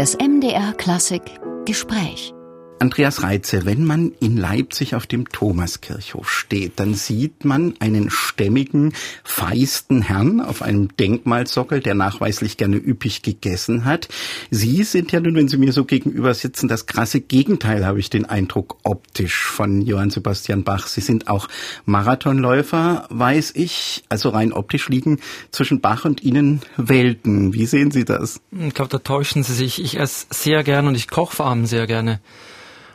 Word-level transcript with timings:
Das 0.00 0.16
MDR 0.16 0.72
Klassik 0.78 1.20
Gespräch. 1.66 2.32
Andreas 2.80 3.22
Reitze, 3.22 3.66
wenn 3.66 3.84
man 3.84 4.12
in 4.20 4.38
Leipzig 4.38 4.94
auf 4.94 5.06
dem 5.06 5.28
Thomaskirchhof 5.28 6.30
steht, 6.30 6.80
dann 6.80 6.94
sieht 6.94 7.44
man 7.44 7.74
einen 7.78 8.08
stämmigen, 8.08 8.94
feisten 9.22 10.00
Herrn 10.00 10.40
auf 10.40 10.62
einem 10.62 10.88
Denkmalsockel, 10.96 11.80
der 11.80 11.94
nachweislich 11.94 12.56
gerne 12.56 12.76
üppig 12.76 13.20
gegessen 13.20 13.84
hat. 13.84 14.08
Sie 14.50 14.82
sind 14.82 15.12
ja 15.12 15.20
nun, 15.20 15.34
wenn 15.34 15.48
Sie 15.48 15.58
mir 15.58 15.74
so 15.74 15.84
gegenüber 15.84 16.32
sitzen, 16.32 16.68
das 16.68 16.86
krasse 16.86 17.20
Gegenteil, 17.20 17.84
habe 17.84 18.00
ich 18.00 18.08
den 18.08 18.24
Eindruck, 18.24 18.78
optisch 18.82 19.44
von 19.44 19.82
Johann 19.82 20.08
Sebastian 20.08 20.64
Bach. 20.64 20.86
Sie 20.86 21.02
sind 21.02 21.28
auch 21.28 21.48
Marathonläufer, 21.84 23.06
weiß 23.10 23.52
ich. 23.56 24.04
Also 24.08 24.30
rein 24.30 24.54
optisch 24.54 24.88
liegen 24.88 25.20
zwischen 25.50 25.82
Bach 25.82 26.06
und 26.06 26.22
Ihnen 26.22 26.62
Welten. 26.78 27.52
Wie 27.52 27.66
sehen 27.66 27.90
Sie 27.90 28.06
das? 28.06 28.40
Ich 28.52 28.72
glaube, 28.72 28.88
da 28.88 28.98
täuschen 28.98 29.42
Sie 29.42 29.52
sich. 29.52 29.82
Ich 29.84 30.00
esse 30.00 30.28
sehr 30.30 30.64
gerne 30.64 30.88
und 30.88 30.94
ich 30.94 31.08
koche 31.08 31.36
vor 31.36 31.46
allem 31.46 31.66
sehr 31.66 31.86
gerne. 31.86 32.20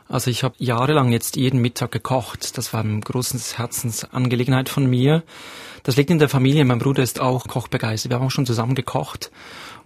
Also 0.08 0.30
ich 0.30 0.44
habe 0.44 0.56
jahrelang 0.60 1.12
jetzt 1.12 1.36
jeden 1.36 1.62
Mittag 1.62 1.92
gekocht. 1.92 2.58
Das 2.58 2.74
war 2.74 2.82
eine 2.82 3.00
große 3.00 3.58
Herzensangelegenheit 3.58 4.70
von 4.70 4.86
mir. 4.86 5.24
Das 5.86 5.98
liegt 5.98 6.10
in 6.10 6.18
der 6.18 6.30
Familie. 6.30 6.66
Mein 6.66 6.80
Bruder 6.80 7.04
ist 7.04 7.22
auch 7.22 7.48
kochbegeistert. 7.48 8.12
Wir 8.12 8.18
haben 8.18 8.26
auch 8.26 8.32
schon 8.32 8.48
zusammen 8.48 8.74
gekocht. 8.74 9.32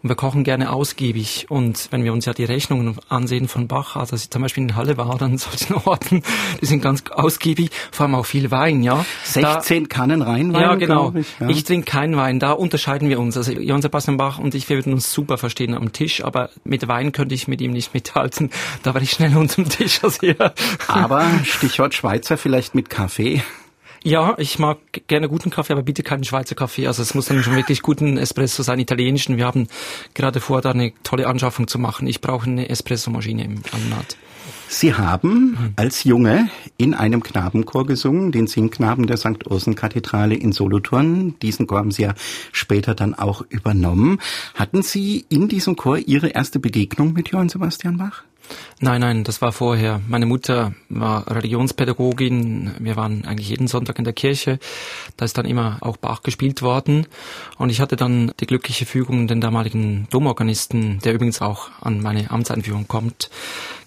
Und 0.01 0.07
wir 0.07 0.15
kochen 0.15 0.45
gerne 0.45 0.71
ausgiebig. 0.71 1.47
Und 1.49 1.89
wenn 1.91 2.05
wir 2.05 2.13
uns 2.13 2.23
ja 2.23 2.33
die 2.33 2.45
Rechnungen 2.45 2.95
ansehen 3.09 3.49
von 3.49 3.67
Bach, 3.67 3.97
also 3.97 4.11
dass 4.11 4.23
ich 4.23 4.29
zum 4.29 4.41
Beispiel 4.41 4.63
in 4.63 4.77
Halle 4.77 4.95
war 4.95 5.13
oder 5.13 5.25
an 5.25 5.37
solchen 5.37 5.73
Orten, 5.73 6.23
die 6.61 6.65
sind 6.65 6.81
ganz 6.81 7.03
ausgiebig, 7.11 7.71
vor 7.91 8.05
allem 8.05 8.15
auch 8.15 8.25
viel 8.25 8.49
Wein, 8.49 8.81
ja. 8.81 9.05
16 9.25 9.83
da, 9.83 9.87
Kannen 9.89 10.21
Rheinwein, 10.21 10.61
Ja, 10.61 10.75
genau. 10.75 11.11
Ich, 11.15 11.27
ja. 11.41 11.49
ich 11.49 11.65
trinke 11.65 11.91
keinen 11.91 12.15
Wein, 12.15 12.39
da 12.39 12.53
unterscheiden 12.53 13.09
wir 13.09 13.19
uns. 13.19 13.35
Also 13.35 13.51
Johann 13.51 13.81
Sebastian 13.81 14.15
Bach 14.15 14.39
und 14.39 14.55
ich, 14.55 14.69
wir 14.69 14.77
würden 14.77 14.93
uns 14.93 15.11
super 15.11 15.37
verstehen 15.37 15.73
am 15.73 15.91
Tisch, 15.91 16.23
aber 16.23 16.49
mit 16.63 16.87
Wein 16.87 17.11
könnte 17.11 17.35
ich 17.35 17.49
mit 17.49 17.59
ihm 17.59 17.71
nicht 17.71 17.93
mithalten. 17.93 18.51
Da 18.83 18.93
war 18.93 19.01
ich 19.01 19.11
schnell 19.11 19.35
unterm 19.35 19.67
Tisch. 19.67 19.99
Also, 20.01 20.25
ja. 20.25 20.53
Aber 20.87 21.27
Stichwort 21.43 21.93
Schweizer 21.93 22.37
vielleicht 22.37 22.73
mit 22.73 22.89
Kaffee. 22.89 23.43
Ja, 24.03 24.35
ich 24.37 24.59
mag 24.59 24.77
gerne 25.07 25.27
guten 25.27 25.49
Kaffee, 25.49 25.73
aber 25.73 25.83
bitte 25.83 26.03
keinen 26.03 26.23
Schweizer 26.23 26.55
Kaffee. 26.55 26.87
Also 26.87 27.01
es 27.01 27.13
muss 27.15 27.25
dann 27.25 27.43
schon 27.43 27.55
wirklich 27.55 27.81
guten 27.81 28.17
Espresso 28.17 28.63
sein, 28.63 28.79
italienischen. 28.79 29.37
Wir 29.37 29.45
haben 29.45 29.67
gerade 30.13 30.39
vor, 30.39 30.61
da 30.61 30.71
eine 30.71 30.93
tolle 31.03 31.27
Anschaffung 31.27 31.67
zu 31.67 31.79
machen. 31.79 32.07
Ich 32.07 32.21
brauche 32.21 32.49
eine 32.49 32.69
Espresso-Maschine 32.69 33.43
im 33.43 33.61
Anat. 33.71 34.17
Sie 34.69 34.93
haben 34.93 35.73
als 35.75 36.03
Junge 36.03 36.49
in 36.77 36.93
einem 36.93 37.23
Knabenchor 37.23 37.85
gesungen, 37.85 38.31
den 38.31 38.47
Singknaben 38.47 39.07
der 39.07 39.17
St. 39.17 39.47
Ursen-Kathedrale 39.47 40.35
in 40.35 40.51
Solothurn. 40.51 41.37
Diesen 41.41 41.67
Chor 41.67 41.79
haben 41.79 41.91
Sie 41.91 42.03
ja 42.03 42.13
später 42.51 42.95
dann 42.95 43.15
auch 43.15 43.43
übernommen. 43.49 44.19
Hatten 44.53 44.81
Sie 44.81 45.25
in 45.29 45.49
diesem 45.49 45.75
Chor 45.75 45.97
Ihre 45.97 46.29
erste 46.29 46.59
Begegnung 46.59 47.13
mit 47.13 47.29
Johann 47.29 47.49
Sebastian 47.49 47.97
Bach? 47.97 48.23
Nein, 48.79 49.01
nein, 49.01 49.23
das 49.23 49.41
war 49.41 49.51
vorher. 49.51 50.01
Meine 50.07 50.25
Mutter 50.25 50.73
war 50.87 51.29
Religionspädagogin. 51.29 52.71
Wir 52.79 52.95
waren 52.95 53.25
eigentlich 53.25 53.49
jeden 53.49 53.67
Sonntag 53.67 53.99
in 53.99 54.05
der 54.05 54.13
Kirche. 54.13 54.59
Da 55.17 55.25
ist 55.25 55.37
dann 55.37 55.45
immer 55.45 55.77
auch 55.81 55.97
Bach 55.97 56.23
gespielt 56.23 56.61
worden. 56.61 57.07
Und 57.57 57.69
ich 57.69 57.81
hatte 57.81 57.95
dann 57.95 58.31
die 58.39 58.47
glückliche 58.47 58.85
Fügung, 58.85 59.27
den 59.27 59.41
damaligen 59.41 60.07
Domorganisten, 60.11 60.99
der 60.99 61.13
übrigens 61.13 61.41
auch 61.41 61.69
an 61.81 62.01
meine 62.01 62.31
Amtseinführung 62.31 62.87
kommt, 62.87 63.29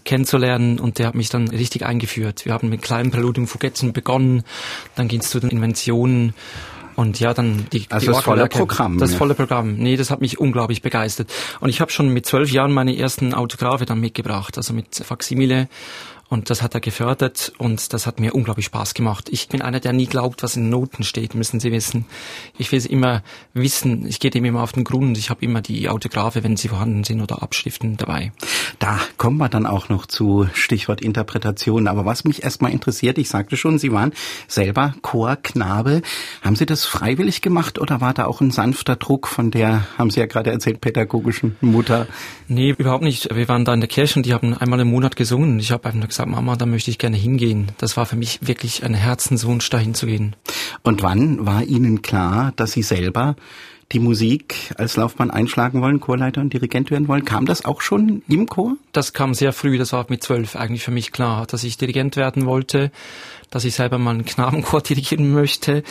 kennenzulernen. 0.05 0.79
Und 0.79 0.99
der 0.99 1.07
hat 1.07 1.15
mich 1.15 1.31
dann 1.31 1.49
richtig 1.49 1.87
eingeführt. 1.87 2.45
Wir 2.45 2.53
haben 2.53 2.69
mit 2.69 2.83
kleinen 2.83 3.11
Präludium 3.11 3.47
Fugetzen 3.47 3.93
begonnen. 3.93 4.43
Dann 4.95 5.09
ging 5.09 5.21
es 5.21 5.31
zu 5.31 5.41
den 5.41 5.51
Inventionen. 5.51 6.35
Und 6.97 7.21
ja, 7.21 7.35
dann 7.35 7.67
die, 7.73 7.87
also 7.89 8.07
die 8.07 8.13
das 8.13 8.23
volle 8.23 8.47
Programm. 8.49 8.99
Das 8.99 9.13
ja. 9.13 9.19
volle 9.19 9.35
Programm. 9.35 9.77
Nee, 9.77 9.97
das 9.97 10.11
hat 10.11 10.21
mich 10.21 10.39
unglaublich 10.39 10.83
begeistert. 10.83 11.33
Und 11.61 11.69
ich 11.69 11.81
habe 11.81 11.91
schon 11.91 12.09
mit 12.09 12.27
zwölf 12.27 12.51
Jahren 12.51 12.73
meine 12.73 12.97
ersten 12.97 13.35
Autographe 13.35 13.87
dann 13.87 14.01
mitgebracht, 14.01 14.57
also 14.57 14.73
mit 14.75 14.95
Faximile 14.95 15.69
und 16.33 16.49
das 16.49 16.63
hat 16.63 16.73
er 16.73 16.81
gefördert 16.81 17.53
und 17.59 17.93
das 17.93 18.07
hat 18.07 18.19
mir 18.19 18.35
unglaublich 18.35 18.65
Spaß 18.65 18.95
gemacht. 18.95 19.29
Ich 19.31 19.49
bin 19.49 19.61
einer, 19.61 19.81
der 19.81 19.93
nie 19.93 20.07
glaubt, 20.07 20.43
was 20.43 20.57
in 20.57 20.71
Noten 20.71 21.03
steht, 21.03 21.35
müssen 21.35 21.61
Sie 21.61 21.71
wissen. 21.73 22.07
Ich 22.57 22.73
will 22.73 22.79
es 22.79 22.87
immer 22.87 23.23
wissen. 23.53 24.07
Ich 24.07 24.19
gehe 24.19 24.31
dem 24.31 24.47
immer 24.47 24.63
auf 24.63 24.73
den 24.73 24.83
Grund. 24.83 25.19
Ich 25.19 25.29
habe 25.29 25.45
immer 25.45 25.61
die 25.61 25.91
Autographe, 25.91 26.43
wenn 26.43 26.57
sie 26.57 26.69
vorhanden 26.69 27.05
sind, 27.05 27.21
oder 27.21 27.43
Abschriften 27.43 27.99
dabei. 27.99 28.33
Da 28.79 28.99
kommen 29.19 29.37
wir 29.37 29.51
dann 29.51 29.67
auch 29.67 29.91
noch 29.91 30.07
zu 30.07 30.49
Stichwort 30.55 31.03
Interpretation. 31.03 31.87
Aber 31.87 32.07
was 32.07 32.25
mich 32.25 32.43
erstmal 32.43 32.73
interessiert, 32.73 33.19
ich 33.19 33.29
sagte 33.29 33.59
schon, 33.59 33.79
Sie 33.79 33.93
waren 33.93 34.15
selber 34.49 34.95
Chorknabe. 35.03 36.01
Haben 36.41 36.57
Sie 36.57 36.65
das 36.65 36.87
freiwillig 36.87 37.43
gemacht 37.43 37.79
oder 37.79 38.01
war 38.01 38.15
da 38.15 38.25
auch 38.25 38.41
ein 38.41 38.51
sanfter 38.51 38.97
Druck 38.97 39.29
von 39.29 39.51
der, 39.51 39.87
haben 39.99 40.09
Sie 40.09 40.21
ja 40.21 40.27
gerade 40.27 40.51
erzählt, 40.51 40.81
pädagogischen 40.81 41.57
Mutter? 41.61 42.07
Nee, 42.49 42.71
überhaupt 42.71 43.05
nicht. 43.05 43.35
Wir 43.35 43.49
waren 43.49 43.67
da 43.67 43.75
in 43.75 43.81
der 43.81 43.89
Kirche 43.89 44.19
und 44.19 44.25
die 44.25 44.33
haben 44.33 44.57
einmal 44.57 44.81
im 44.81 44.89
Monat 44.89 45.15
gesungen. 45.15 45.59
Ich 45.59 45.73
habe 45.73 45.87
einfach 45.89 46.09
gesagt, 46.09 46.22
gesagt, 46.23 46.31
Mama, 46.31 46.57
da 46.57 46.67
möchte 46.67 46.91
ich 46.91 46.99
gerne 46.99 47.17
hingehen. 47.17 47.73
Das 47.79 47.97
war 47.97 48.07
für 48.07 48.17
mich 48.17 48.39
wirklich 48.43 48.85
ein 48.85 48.95
Herzenswunsch, 48.95 49.69
dahin 49.71 49.95
zu 49.95 50.07
gehen. 50.07 50.37
Und 50.83 51.03
wann 51.03 51.45
war 51.47 51.65
Ihnen 51.65 52.03
klar, 52.03 52.53
dass 52.57 52.73
Sie 52.73 52.83
selber 52.83 53.37
die 53.91 53.99
Musik 53.99 54.73
als 54.79 54.97
Laufbahn 54.97 55.31
einschlagen 55.31 55.83
wollen, 55.83 56.01
Chorleiter 56.01 56.41
und 56.41 56.53
Dirigent 56.53 56.91
werden 56.91 57.09
wollen? 57.09 57.25
Kam 57.25 57.45
das 57.45 57.65
auch 57.65 57.81
schon 57.81 58.23
im 58.29 58.47
Chor? 58.47 58.77
Das 58.93 59.13
kam 59.13 59.35
sehr 59.35 59.53
früh, 59.53 59.79
das 59.79 59.93
war 59.93 60.07
mit 60.09 60.23
zwölf 60.23 60.57
eigentlich 60.57 60.85
für 60.85 60.93
mich 60.93 61.13
klar, 61.13 61.47
dass 61.47 61.65
ich 61.65 61.77
Dirigent 61.77 62.17
werden 62.17 62.47
wollte 62.47 62.91
dass 63.53 63.65
ich 63.65 63.75
selber 63.75 63.99
mal 63.99 64.11
einen 64.11 64.25
Knabenchor 64.25 64.81
dirigieren 64.89 65.33
möchte. 65.33 65.85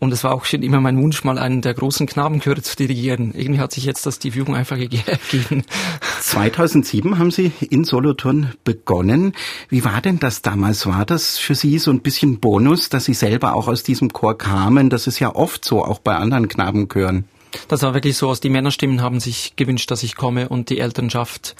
Und 0.00 0.12
es 0.12 0.24
war 0.24 0.34
auch 0.34 0.44
schon 0.44 0.62
immer 0.62 0.80
mein 0.80 1.00
Wunsch, 1.00 1.24
mal 1.24 1.38
einen 1.38 1.62
der 1.62 1.72
großen 1.72 2.06
Knabenchöre 2.06 2.60
zu 2.60 2.76
dirigieren. 2.76 3.32
Irgendwie 3.34 3.60
hat 3.60 3.72
sich 3.72 3.84
jetzt 3.84 4.04
das 4.04 4.18
die 4.18 4.32
Fügung 4.32 4.54
einfach 4.54 4.76
gegeben. 4.76 5.64
2007 6.20 7.18
haben 7.18 7.30
Sie 7.30 7.52
in 7.70 7.84
Solothurn 7.84 8.52
begonnen. 8.64 9.32
Wie 9.68 9.84
war 9.84 10.02
denn 10.02 10.18
das 10.18 10.42
damals? 10.42 10.86
War 10.86 11.06
das 11.06 11.38
für 11.38 11.54
Sie 11.54 11.78
so 11.78 11.90
ein 11.90 12.00
bisschen 12.00 12.40
Bonus, 12.40 12.88
dass 12.88 13.04
Sie 13.04 13.14
selber 13.14 13.54
auch 13.54 13.68
aus 13.68 13.84
diesem 13.84 14.12
Chor 14.12 14.36
kamen? 14.36 14.90
Das 14.90 15.06
ist 15.06 15.20
ja 15.20 15.34
oft 15.34 15.64
so, 15.64 15.84
auch 15.84 16.00
bei 16.00 16.16
anderen 16.16 16.48
Knabenchören. 16.48 17.24
Das 17.68 17.82
war 17.82 17.94
wirklich 17.94 18.16
so, 18.16 18.34
die 18.34 18.48
Männerstimmen 18.48 19.02
haben 19.02 19.20
sich 19.20 19.54
gewünscht, 19.56 19.90
dass 19.90 20.02
ich 20.02 20.16
komme 20.16 20.48
und 20.48 20.70
die 20.70 20.78
Elternschaft. 20.78 21.54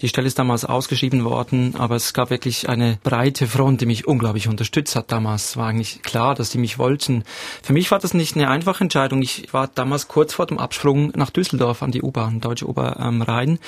Die 0.00 0.08
Stelle 0.08 0.26
ist 0.26 0.38
damals 0.38 0.64
ausgeschrieben 0.64 1.24
worden, 1.24 1.74
aber 1.76 1.96
es 1.96 2.12
gab 2.12 2.30
wirklich 2.30 2.68
eine 2.68 2.98
breite 3.02 3.46
Front, 3.46 3.80
die 3.80 3.86
mich 3.86 4.06
unglaublich 4.06 4.48
unterstützt 4.48 4.96
hat 4.96 5.12
damals. 5.12 5.56
War 5.56 5.68
eigentlich 5.68 6.02
klar, 6.02 6.34
dass 6.34 6.50
die 6.50 6.58
mich 6.58 6.78
wollten. 6.78 7.24
Für 7.62 7.72
mich 7.72 7.90
war 7.90 7.98
das 7.98 8.14
nicht 8.14 8.36
eine 8.36 8.48
einfache 8.48 8.84
Entscheidung. 8.84 9.22
Ich 9.22 9.52
war 9.52 9.68
damals 9.68 10.08
kurz 10.08 10.34
vor 10.34 10.46
dem 10.46 10.58
Absprung 10.58 11.12
nach 11.14 11.30
Düsseldorf 11.30 11.82
an 11.82 11.92
die 11.92 12.02
U-Bahn, 12.02 12.40
Deutsche 12.40 12.68
Ober 12.68 12.98
am 13.00 13.22
Rhein. 13.22 13.58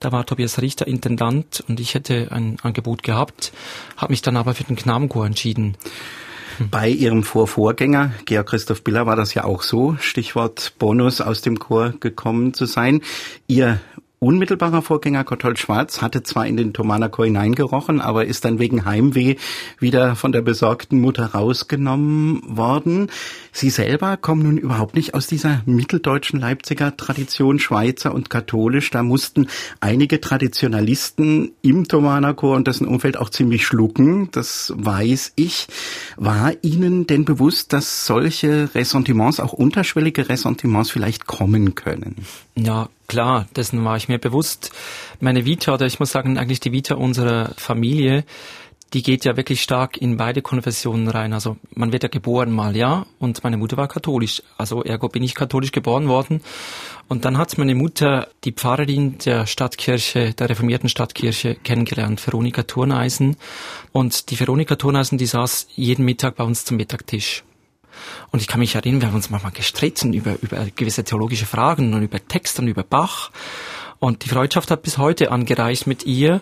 Da 0.00 0.12
war 0.12 0.24
Tobias 0.24 0.60
Richter 0.60 0.86
Intendant 0.86 1.64
und 1.68 1.80
ich 1.80 1.94
hätte 1.94 2.28
ein 2.30 2.56
Angebot 2.62 3.02
gehabt, 3.02 3.52
habe 3.96 4.12
mich 4.12 4.22
dann 4.22 4.36
aber 4.36 4.54
für 4.54 4.64
den 4.64 4.76
Knabenchor 4.76 5.26
entschieden. 5.26 5.76
Bei 6.70 6.88
Ihrem 6.88 7.22
Vorvorgänger, 7.22 8.12
Georg 8.24 8.48
Christoph 8.48 8.82
Biller, 8.82 9.06
war 9.06 9.16
das 9.16 9.34
ja 9.34 9.44
auch 9.44 9.62
so. 9.62 9.96
Stichwort 10.00 10.74
Bonus 10.78 11.20
aus 11.20 11.40
dem 11.42 11.58
Chor 11.58 11.94
gekommen 12.00 12.54
zu 12.54 12.66
sein. 12.66 13.02
Ihr 13.46 13.80
unmittelbarer 14.20 14.82
Vorgänger 14.82 15.24
Gotthold 15.24 15.58
Schwarz 15.58 16.02
hatte 16.02 16.22
zwar 16.22 16.46
in 16.46 16.56
den 16.56 16.72
Thomanerchor 16.72 17.26
hineingerochen, 17.26 18.00
aber 18.00 18.24
ist 18.24 18.44
dann 18.44 18.58
wegen 18.58 18.84
Heimweh 18.84 19.36
wieder 19.78 20.16
von 20.16 20.32
der 20.32 20.42
besorgten 20.42 21.00
Mutter 21.00 21.26
rausgenommen 21.26 22.42
worden. 22.44 23.10
Sie 23.52 23.70
selber 23.70 24.16
kommen 24.16 24.42
nun 24.42 24.58
überhaupt 24.58 24.96
nicht 24.96 25.14
aus 25.14 25.26
dieser 25.26 25.62
mitteldeutschen 25.66 26.40
Leipziger 26.40 26.96
Tradition, 26.96 27.58
Schweizer 27.58 28.14
und 28.14 28.30
katholisch. 28.30 28.90
Da 28.90 29.02
mussten 29.02 29.48
einige 29.80 30.20
Traditionalisten 30.20 31.52
im 31.62 31.86
Thomanerchor 31.86 32.56
und 32.56 32.66
dessen 32.66 32.86
Umfeld 32.86 33.16
auch 33.16 33.30
ziemlich 33.30 33.66
schlucken. 33.66 34.30
Das 34.32 34.72
weiß 34.76 35.32
ich. 35.36 35.68
War 36.16 36.52
Ihnen 36.62 37.06
denn 37.06 37.24
bewusst, 37.24 37.72
dass 37.72 38.06
solche 38.06 38.74
Ressentiments, 38.74 39.40
auch 39.40 39.52
unterschwellige 39.52 40.28
Ressentiments 40.28 40.90
vielleicht 40.90 41.26
kommen 41.26 41.74
können? 41.74 42.16
Ja, 42.58 42.88
Klar, 43.08 43.46
dessen 43.56 43.82
war 43.86 43.96
ich 43.96 44.08
mir 44.08 44.18
bewusst. 44.18 44.70
Meine 45.18 45.46
Vita, 45.46 45.72
oder 45.72 45.86
ich 45.86 45.98
muss 45.98 46.12
sagen, 46.12 46.36
eigentlich 46.36 46.60
die 46.60 46.72
Vita 46.72 46.94
unserer 46.94 47.54
Familie, 47.56 48.22
die 48.92 49.02
geht 49.02 49.24
ja 49.24 49.34
wirklich 49.34 49.62
stark 49.62 49.96
in 49.96 50.18
beide 50.18 50.42
Konfessionen 50.42 51.08
rein. 51.08 51.32
Also 51.32 51.56
man 51.74 51.90
wird 51.90 52.02
ja 52.02 52.10
geboren 52.10 52.52
mal, 52.52 52.76
ja, 52.76 53.06
und 53.18 53.42
meine 53.44 53.56
Mutter 53.56 53.78
war 53.78 53.88
katholisch. 53.88 54.42
Also 54.58 54.82
ergo 54.84 55.08
bin 55.08 55.22
ich 55.22 55.34
katholisch 55.34 55.72
geboren 55.72 56.08
worden. 56.08 56.42
Und 57.08 57.24
dann 57.24 57.38
hat 57.38 57.56
meine 57.56 57.74
Mutter 57.74 58.28
die 58.44 58.52
Pfarrerin 58.52 59.16
der 59.24 59.46
Stadtkirche, 59.46 60.34
der 60.34 60.50
reformierten 60.50 60.90
Stadtkirche 60.90 61.54
kennengelernt, 61.54 62.24
Veronika 62.26 62.64
Turneisen. 62.64 63.38
Und 63.90 64.28
die 64.28 64.38
Veronika 64.38 64.76
Turneisen, 64.76 65.16
die 65.16 65.26
saß 65.26 65.68
jeden 65.76 66.04
Mittag 66.04 66.36
bei 66.36 66.44
uns 66.44 66.66
zum 66.66 66.76
Mittagtisch. 66.76 67.42
Und 68.30 68.40
ich 68.40 68.48
kann 68.48 68.60
mich 68.60 68.74
erinnern, 68.74 69.00
wir 69.00 69.08
haben 69.08 69.14
uns 69.14 69.30
manchmal 69.30 69.52
gestritten 69.52 70.12
über, 70.12 70.36
über 70.40 70.66
gewisse 70.74 71.04
theologische 71.04 71.46
Fragen 71.46 71.94
und 71.94 72.02
über 72.02 72.26
Texte 72.26 72.62
und 72.62 72.68
über 72.68 72.82
Bach. 72.82 73.30
Und 73.98 74.24
die 74.24 74.28
Freundschaft 74.28 74.70
hat 74.70 74.82
bis 74.82 74.98
heute 74.98 75.30
angereicht 75.30 75.86
mit 75.86 76.06
ihr. 76.06 76.40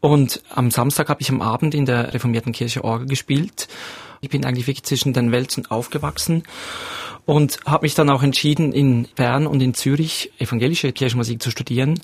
Und 0.00 0.42
am 0.54 0.70
Samstag 0.70 1.08
habe 1.08 1.20
ich 1.20 1.30
am 1.30 1.42
Abend 1.42 1.74
in 1.74 1.86
der 1.86 2.14
reformierten 2.14 2.52
Kirche 2.52 2.84
Orgel 2.84 3.06
gespielt. 3.08 3.68
Ich 4.20 4.30
bin 4.30 4.44
eigentlich 4.44 4.66
wirklich 4.66 4.84
zwischen 4.84 5.12
den 5.12 5.32
Welten 5.32 5.66
aufgewachsen. 5.66 6.42
und 7.26 7.58
habe 7.66 7.84
mich 7.84 7.94
dann 7.94 8.08
auch 8.08 8.22
entschieden, 8.22 8.72
in 8.72 9.08
Bern 9.16 9.48
und 9.48 9.60
in 9.60 9.74
Zürich 9.74 10.30
evangelische 10.38 10.92
Kirchenmusik 10.92 11.42
zu 11.42 11.50
studieren. 11.50 12.00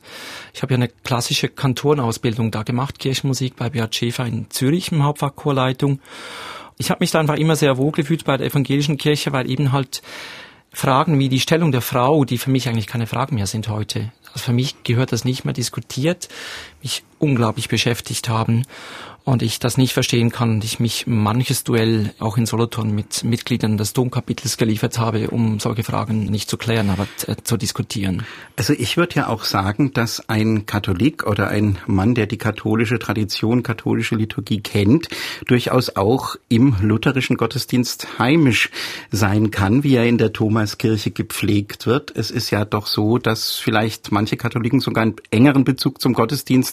Ich 0.52 0.62
habe 0.62 0.74
ja 0.74 0.76
eine 0.76 0.88
klassische 0.88 1.48
Kantorenausbildung 1.48 2.50
da 2.50 2.64
gemacht, 2.64 2.98
Kirchenmusik 2.98 3.54
bei 3.56 3.70
Beat 3.70 3.94
Schäfer 3.94 4.26
in 4.26 4.50
Zürich 4.50 4.90
im 4.90 5.04
Hauptfach 5.04 5.36
Chorleitung. 5.36 6.00
Ich 6.78 6.90
habe 6.90 6.98
mich 7.00 7.10
da 7.10 7.20
einfach 7.20 7.36
immer 7.36 7.56
sehr 7.56 7.76
wohl 7.76 7.92
gefühlt 7.92 8.24
bei 8.24 8.36
der 8.36 8.46
evangelischen 8.46 8.98
Kirche, 8.98 9.32
weil 9.32 9.50
eben 9.50 9.72
halt 9.72 10.02
Fragen 10.72 11.18
wie 11.18 11.28
die 11.28 11.40
Stellung 11.40 11.70
der 11.70 11.82
Frau, 11.82 12.24
die 12.24 12.38
für 12.38 12.50
mich 12.50 12.68
eigentlich 12.68 12.86
keine 12.86 13.06
Fragen 13.06 13.34
mehr 13.34 13.46
sind 13.46 13.68
heute. 13.68 14.10
Also 14.32 14.46
für 14.46 14.52
mich 14.52 14.82
gehört 14.84 15.12
das 15.12 15.24
nicht 15.24 15.44
mehr 15.44 15.52
diskutiert, 15.52 16.28
mich 16.82 17.04
unglaublich 17.18 17.68
beschäftigt 17.68 18.28
haben 18.28 18.64
und 19.24 19.42
ich 19.42 19.58
das 19.58 19.78
nicht 19.78 19.92
verstehen 19.92 20.30
kann 20.30 20.50
und 20.50 20.64
ich 20.64 20.80
mich 20.80 21.06
manches 21.06 21.64
Duell 21.64 22.12
auch 22.18 22.36
in 22.36 22.46
Solothurn 22.46 22.92
mit 22.94 23.22
Mitgliedern 23.22 23.76
des 23.76 23.92
Domkapitels 23.92 24.56
geliefert 24.56 24.98
habe, 24.98 25.30
um 25.30 25.60
solche 25.60 25.84
Fragen 25.84 26.24
nicht 26.26 26.50
zu 26.50 26.56
klären, 26.56 26.90
aber 26.90 27.06
äh, 27.26 27.36
zu 27.42 27.56
diskutieren. 27.56 28.24
Also 28.56 28.72
ich 28.72 28.96
würde 28.96 29.16
ja 29.16 29.28
auch 29.28 29.44
sagen, 29.44 29.92
dass 29.92 30.28
ein 30.28 30.66
Katholik 30.66 31.26
oder 31.26 31.48
ein 31.48 31.78
Mann, 31.86 32.14
der 32.14 32.26
die 32.26 32.38
katholische 32.38 32.98
Tradition, 32.98 33.62
katholische 33.62 34.16
Liturgie 34.16 34.60
kennt, 34.60 35.08
durchaus 35.46 35.96
auch 35.96 36.36
im 36.48 36.74
lutherischen 36.80 37.36
Gottesdienst 37.36 38.18
heimisch 38.18 38.70
sein 39.10 39.50
kann, 39.50 39.84
wie 39.84 39.94
er 39.94 40.06
in 40.06 40.18
der 40.18 40.32
Thomaskirche 40.32 41.12
gepflegt 41.12 41.86
wird. 41.86 42.12
Es 42.16 42.30
ist 42.30 42.50
ja 42.50 42.64
doch 42.64 42.86
so, 42.86 43.18
dass 43.18 43.56
vielleicht 43.56 44.10
manche 44.10 44.36
Katholiken 44.36 44.80
sogar 44.80 45.02
einen 45.02 45.16
engeren 45.30 45.64
Bezug 45.64 46.00
zum 46.00 46.12
Gottesdienst 46.12 46.71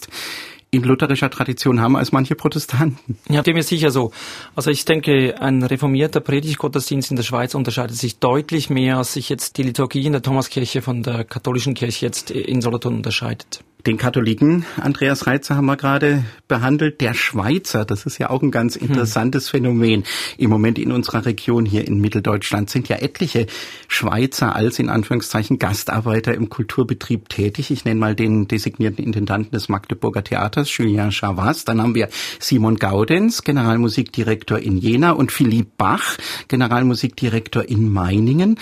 in 0.70 0.82
lutherischer 0.84 1.30
Tradition 1.30 1.80
haben 1.80 1.96
als 1.96 2.12
manche 2.12 2.34
Protestanten. 2.34 3.18
Ja, 3.28 3.42
dem 3.42 3.56
ist 3.56 3.68
sicher 3.68 3.90
so. 3.90 4.12
Also 4.54 4.70
ich 4.70 4.84
denke, 4.84 5.40
ein 5.40 5.62
reformierter 5.62 6.20
Predigtgottesdienst 6.20 7.10
in 7.10 7.16
der 7.16 7.24
Schweiz 7.24 7.54
unterscheidet 7.54 7.96
sich 7.96 8.18
deutlich 8.18 8.70
mehr, 8.70 8.98
als 8.98 9.14
sich 9.14 9.28
jetzt 9.28 9.58
die 9.58 9.64
Liturgie 9.64 10.06
in 10.06 10.12
der 10.12 10.22
Thomaskirche 10.22 10.80
von 10.80 11.02
der 11.02 11.24
katholischen 11.24 11.74
Kirche 11.74 12.06
jetzt 12.06 12.30
in 12.30 12.60
Solothurn 12.60 12.94
unterscheidet. 12.94 13.64
Den 13.86 13.96
Katholiken, 13.96 14.66
Andreas 14.80 15.26
Reitzer, 15.26 15.56
haben 15.56 15.66
wir 15.66 15.76
gerade 15.76 16.24
behandelt. 16.48 17.00
Der 17.00 17.14
Schweizer, 17.14 17.84
das 17.84 18.04
ist 18.04 18.18
ja 18.18 18.28
auch 18.30 18.42
ein 18.42 18.50
ganz 18.50 18.74
hm. 18.74 18.88
interessantes 18.88 19.46
hm. 19.46 19.50
Phänomen. 19.50 20.04
Im 20.36 20.50
Moment 20.50 20.78
in 20.78 20.92
unserer 20.92 21.24
Region 21.24 21.64
hier 21.64 21.86
in 21.86 22.00
Mitteldeutschland 22.00 22.68
sind 22.68 22.88
ja 22.88 22.96
etliche 22.96 23.46
Schweizer 23.88 24.54
als 24.54 24.78
in 24.78 24.88
Anführungszeichen 24.90 25.58
Gastarbeiter 25.58 26.34
im 26.34 26.50
Kulturbetrieb 26.50 27.28
tätig. 27.28 27.70
Ich 27.70 27.84
nenne 27.84 28.00
mal 28.00 28.14
den 28.14 28.48
designierten 28.48 29.04
Intendanten 29.04 29.52
des 29.52 29.68
Magdeburger 29.68 30.24
Theaters, 30.24 30.76
Julien 30.76 31.12
Chavas. 31.12 31.64
Dann 31.64 31.80
haben 31.80 31.94
wir 31.94 32.08
Simon 32.38 32.76
Gaudenz, 32.76 33.42
Generalmusikdirektor 33.42 34.58
in 34.58 34.76
Jena 34.76 35.12
und 35.12 35.32
Philipp 35.32 35.76
Bach, 35.78 36.18
Generalmusikdirektor 36.48 37.68
in 37.68 37.90
Meiningen 37.90 38.58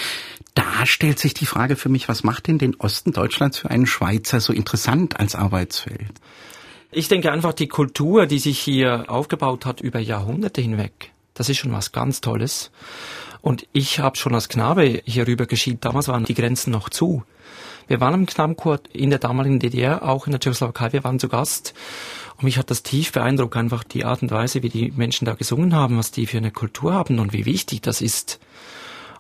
da 0.58 0.87
stellt 0.87 1.20
sich 1.20 1.34
die 1.34 1.46
Frage 1.46 1.76
für 1.76 1.88
mich, 1.88 2.08
was 2.08 2.25
macht 2.25 2.49
denn 2.49 2.58
den 2.58 2.75
Osten 2.75 3.12
Deutschlands 3.12 3.58
für 3.58 3.70
einen 3.70 3.87
Schweizer 3.87 4.40
so 4.40 4.52
interessant 4.52 5.20
als 5.20 5.37
Arbeitsfeld? 5.37 6.10
Ich 6.90 7.06
denke 7.06 7.31
einfach 7.31 7.52
die 7.52 7.69
Kultur, 7.69 8.26
die 8.26 8.40
sich 8.40 8.58
hier 8.58 9.05
aufgebaut 9.06 9.66
hat 9.66 9.81
über 9.81 10.00
Jahrhunderte 10.00 10.60
hinweg, 10.60 11.12
das 11.34 11.49
ist 11.49 11.58
schon 11.58 11.70
was 11.70 11.93
ganz 11.93 12.20
Tolles. 12.20 12.72
Und 13.40 13.69
ich 13.72 14.00
habe 14.00 14.16
schon 14.16 14.34
als 14.34 14.49
Knabe 14.49 15.00
hierüber 15.05 15.46
geschieden. 15.46 15.78
Damals 15.81 16.08
waren 16.08 16.25
die 16.25 16.34
Grenzen 16.34 16.72
noch 16.72 16.88
zu. 16.88 17.22
Wir 17.87 18.00
waren 18.00 18.14
im 18.14 18.26
Knabenchor 18.26 18.81
in 18.93 19.11
der 19.11 19.20
damaligen 19.20 19.61
DDR, 19.61 20.02
auch 20.02 20.26
in 20.26 20.32
der 20.32 20.40
Tschechoslowakei. 20.40 20.93
Wir 20.93 21.04
waren 21.04 21.20
zu 21.20 21.28
Gast. 21.28 21.72
Und 22.37 22.43
mich 22.43 22.58
hat 22.58 22.70
das 22.72 22.82
tief 22.82 23.12
beeindruckt, 23.12 23.56
einfach 23.56 23.84
die 23.84 24.04
Art 24.04 24.22
und 24.22 24.32
Weise, 24.32 24.64
wie 24.64 24.69
die 24.70 24.90
Menschen 24.90 25.25
da 25.25 25.34
gesungen 25.34 25.72
haben, 25.76 25.99
was 25.99 26.11
die 26.11 26.26
für 26.26 26.38
eine 26.38 26.50
Kultur 26.50 26.94
haben 26.94 27.20
und 27.20 27.32
wie 27.32 27.46
wichtig 27.46 27.81
das 27.81 28.00
ist. 28.00 28.40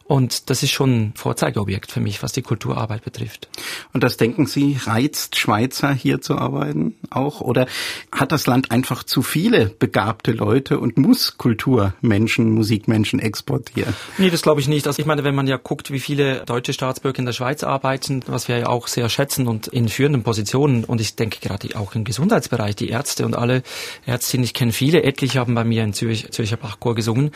Und 0.08 0.48
das 0.48 0.62
ist 0.62 0.70
schon 0.70 0.90
ein 0.90 1.12
Vorzeigeobjekt 1.14 1.92
für 1.92 2.00
mich, 2.00 2.22
was 2.22 2.32
die 2.32 2.40
Kulturarbeit 2.40 3.04
betrifft. 3.04 3.46
Und 3.92 4.02
das 4.02 4.16
denken 4.16 4.46
Sie, 4.46 4.78
reizt 4.82 5.36
Schweizer 5.36 5.92
hier 5.92 6.22
zu 6.22 6.38
arbeiten 6.38 6.94
auch? 7.10 7.42
Oder 7.42 7.66
hat 8.10 8.32
das 8.32 8.46
Land 8.46 8.70
einfach 8.70 9.04
zu 9.04 9.20
viele 9.20 9.66
begabte 9.66 10.32
Leute 10.32 10.80
und 10.80 10.96
muss 10.96 11.36
Kulturmenschen, 11.36 12.50
Musikmenschen 12.50 13.20
exportieren? 13.20 13.94
Nee, 14.16 14.30
das 14.30 14.40
glaube 14.40 14.62
ich 14.62 14.68
nicht. 14.68 14.86
Also 14.86 14.98
ich 14.98 15.04
meine, 15.04 15.24
wenn 15.24 15.34
man 15.34 15.46
ja 15.46 15.58
guckt, 15.58 15.90
wie 15.90 16.00
viele 16.00 16.42
deutsche 16.46 16.72
Staatsbürger 16.72 17.18
in 17.18 17.26
der 17.26 17.34
Schweiz 17.34 17.62
arbeiten, 17.62 18.22
was 18.26 18.48
wir 18.48 18.56
ja 18.56 18.68
auch 18.68 18.86
sehr 18.86 19.10
schätzen 19.10 19.46
und 19.46 19.66
in 19.66 19.90
führenden 19.90 20.22
Positionen, 20.22 20.84
und 20.84 21.02
ich 21.02 21.16
denke 21.16 21.38
gerade 21.40 21.68
auch 21.76 21.94
im 21.94 22.04
Gesundheitsbereich, 22.04 22.76
die 22.76 22.88
Ärzte 22.88 23.26
und 23.26 23.36
alle 23.36 23.62
Ärztinnen, 24.06 24.44
ich 24.44 24.54
kenne 24.54 24.72
viele, 24.72 25.02
etliche 25.02 25.38
haben 25.38 25.54
bei 25.54 25.64
mir 25.64 25.84
in 25.84 25.92
Zürich, 25.92 26.30
Zürcher 26.30 26.56
Bachchor 26.56 26.94
gesungen. 26.94 27.30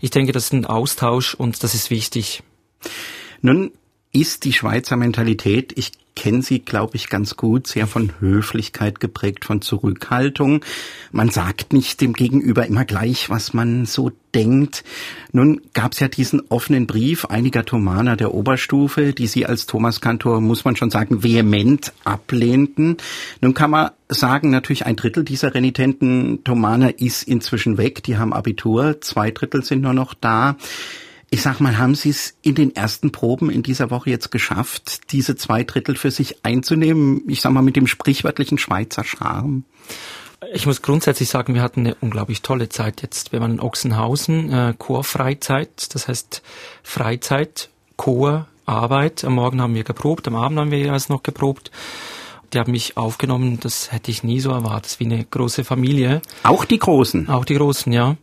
Ich 0.00 0.10
denke, 0.10 0.32
das 0.32 0.46
ist 0.46 0.54
ein 0.54 0.66
Austausch 0.66 1.34
und 1.34 1.62
das 1.62 1.74
ist 1.74 1.90
wichtig 1.90 2.15
wichtig. 2.16 2.42
Nun 3.42 3.70
ist 4.12 4.44
die 4.44 4.52
Schweizer 4.52 4.96
Mentalität, 4.96 5.72
ich 5.76 5.92
kenne 6.16 6.40
sie, 6.40 6.60
glaube 6.60 6.96
ich, 6.96 7.10
ganz 7.10 7.36
gut, 7.36 7.66
sehr 7.66 7.86
von 7.86 8.10
Höflichkeit 8.20 8.98
geprägt, 9.00 9.44
von 9.44 9.60
Zurückhaltung. 9.60 10.64
Man 11.12 11.28
sagt 11.28 11.74
nicht 11.74 12.00
dem 12.00 12.14
Gegenüber 12.14 12.66
immer 12.66 12.86
gleich, 12.86 13.28
was 13.28 13.52
man 13.52 13.84
so 13.84 14.10
denkt. 14.34 14.82
Nun 15.32 15.60
gab 15.74 15.92
es 15.92 16.00
ja 16.00 16.08
diesen 16.08 16.40
offenen 16.48 16.86
Brief 16.86 17.26
einiger 17.26 17.66
Thomaner 17.66 18.16
der 18.16 18.32
Oberstufe, 18.32 19.12
die 19.12 19.26
sie 19.26 19.44
als 19.44 19.66
Thomaskantor, 19.66 20.40
muss 20.40 20.64
man 20.64 20.74
schon 20.74 20.90
sagen, 20.90 21.22
vehement 21.22 21.92
ablehnten. 22.04 22.96
Nun 23.42 23.52
kann 23.52 23.70
man 23.70 23.90
sagen, 24.08 24.48
natürlich 24.48 24.86
ein 24.86 24.96
Drittel 24.96 25.22
dieser 25.22 25.54
renitenten 25.54 26.42
Thomaner 26.44 26.98
ist 26.98 27.24
inzwischen 27.24 27.76
weg. 27.76 28.02
Die 28.04 28.16
haben 28.16 28.32
Abitur, 28.32 29.02
zwei 29.02 29.30
Drittel 29.30 29.62
sind 29.62 29.82
nur 29.82 29.92
noch 29.92 30.14
da. 30.14 30.56
Ich 31.28 31.42
sag 31.42 31.58
mal, 31.58 31.76
haben 31.76 31.96
Sie 31.96 32.10
es 32.10 32.34
in 32.42 32.54
den 32.54 32.76
ersten 32.76 33.10
Proben 33.10 33.50
in 33.50 33.64
dieser 33.64 33.90
Woche 33.90 34.10
jetzt 34.10 34.30
geschafft, 34.30 35.12
diese 35.12 35.34
zwei 35.34 35.64
Drittel 35.64 35.96
für 35.96 36.12
sich 36.12 36.44
einzunehmen? 36.44 37.22
Ich 37.26 37.40
sag 37.40 37.52
mal, 37.52 37.62
mit 37.62 37.74
dem 37.74 37.88
sprichwörtlichen 37.88 38.58
Schweizer 38.58 39.02
Charme? 39.02 39.64
Ich 40.52 40.66
muss 40.66 40.82
grundsätzlich 40.82 41.28
sagen, 41.28 41.54
wir 41.54 41.62
hatten 41.62 41.80
eine 41.80 41.96
unglaublich 41.96 42.42
tolle 42.42 42.68
Zeit 42.68 43.02
jetzt. 43.02 43.32
Wir 43.32 43.40
waren 43.40 43.52
in 43.52 43.60
Ochsenhausen, 43.60 44.52
äh, 44.52 44.74
Chorfreizeit, 44.78 45.94
das 45.94 46.06
heißt 46.06 46.42
Freizeit, 46.84 47.70
Chor, 47.96 48.46
Arbeit. 48.64 49.24
Am 49.24 49.34
Morgen 49.34 49.60
haben 49.60 49.74
wir 49.74 49.84
geprobt, 49.84 50.28
am 50.28 50.36
Abend 50.36 50.58
haben 50.60 50.70
wir 50.70 50.78
jeweils 50.78 51.08
noch 51.08 51.24
geprobt. 51.24 51.72
Die 52.52 52.60
haben 52.60 52.70
mich 52.70 52.96
aufgenommen, 52.96 53.58
das 53.58 53.90
hätte 53.90 54.12
ich 54.12 54.22
nie 54.22 54.38
so 54.38 54.50
erwartet, 54.50 55.00
wie 55.00 55.06
eine 55.06 55.24
große 55.24 55.64
Familie. 55.64 56.22
Auch 56.44 56.64
die 56.64 56.78
Großen? 56.78 57.28
Auch 57.28 57.44
die 57.44 57.54
Großen, 57.54 57.92
ja 57.92 58.16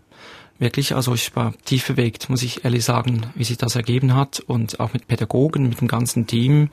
wirklich, 0.64 0.96
also 0.96 1.14
ich 1.14 1.36
war 1.36 1.54
tief 1.66 1.88
bewegt, 1.88 2.30
muss 2.30 2.42
ich 2.42 2.66
ehrlich 2.66 2.84
sagen, 2.84 3.28
wie 3.36 3.44
sich 3.44 3.58
das 3.58 3.76
ergeben 3.76 4.16
hat 4.16 4.40
und 4.40 4.80
auch 4.80 4.94
mit 4.94 5.08
Pädagogen, 5.08 5.70
mit 5.70 5.82
dem 5.82 5.88
ganzen 5.88 6.26
Team. 6.26 6.70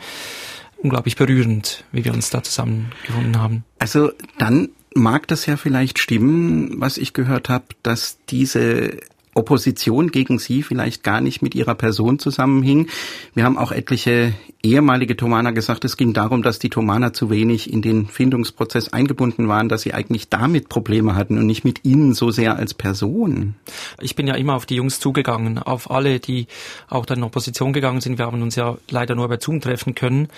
Unglaublich 0.78 1.16
berührend, 1.16 1.84
wie 1.92 2.04
wir 2.04 2.14
uns 2.14 2.30
da 2.30 2.42
zusammengefunden 2.42 3.38
haben. 3.38 3.64
Also 3.78 4.12
dann 4.38 4.70
mag 4.94 5.28
das 5.28 5.44
ja 5.44 5.56
vielleicht 5.56 5.98
stimmen, 5.98 6.80
was 6.80 6.96
ich 6.96 7.12
gehört 7.12 7.48
habe, 7.48 7.66
dass 7.82 8.18
diese 8.30 8.98
Opposition 9.40 10.10
gegen 10.10 10.38
sie 10.38 10.62
vielleicht 10.62 11.02
gar 11.02 11.22
nicht 11.22 11.40
mit 11.40 11.54
ihrer 11.54 11.74
Person 11.74 12.18
zusammenhing. 12.18 12.88
Wir 13.34 13.44
haben 13.44 13.56
auch 13.56 13.72
etliche 13.72 14.34
ehemalige 14.62 15.16
Thomaner 15.16 15.52
gesagt, 15.52 15.86
es 15.86 15.96
ging 15.96 16.12
darum, 16.12 16.42
dass 16.42 16.58
die 16.58 16.68
Thomaner 16.68 17.14
zu 17.14 17.30
wenig 17.30 17.72
in 17.72 17.80
den 17.80 18.06
Findungsprozess 18.06 18.92
eingebunden 18.92 19.48
waren, 19.48 19.70
dass 19.70 19.80
sie 19.80 19.94
eigentlich 19.94 20.28
damit 20.28 20.68
Probleme 20.68 21.14
hatten 21.14 21.38
und 21.38 21.46
nicht 21.46 21.64
mit 21.64 21.86
ihnen 21.86 22.12
so 22.12 22.30
sehr 22.30 22.56
als 22.56 22.74
Person. 22.74 23.54
Ich 24.00 24.14
bin 24.14 24.26
ja 24.26 24.34
immer 24.34 24.56
auf 24.56 24.66
die 24.66 24.74
Jungs 24.74 25.00
zugegangen, 25.00 25.58
auf 25.58 25.90
alle, 25.90 26.20
die 26.20 26.46
auch 26.90 27.06
dann 27.06 27.18
in 27.18 27.24
Opposition 27.24 27.72
gegangen 27.72 28.02
sind. 28.02 28.18
Wir 28.18 28.26
haben 28.26 28.42
uns 28.42 28.56
ja 28.56 28.76
leider 28.90 29.14
nur 29.14 29.28
bei 29.28 29.38
Zoom 29.40 29.62
treffen 29.62 29.94
können. 29.94 30.28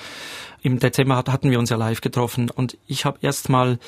Im 0.62 0.78
Dezember 0.78 1.16
hatten 1.16 1.50
wir 1.50 1.58
uns 1.58 1.70
ja 1.70 1.76
live 1.76 2.00
getroffen 2.00 2.48
und 2.48 2.78
ich 2.86 3.04
habe 3.04 3.18
erst 3.20 3.48
mal 3.48 3.80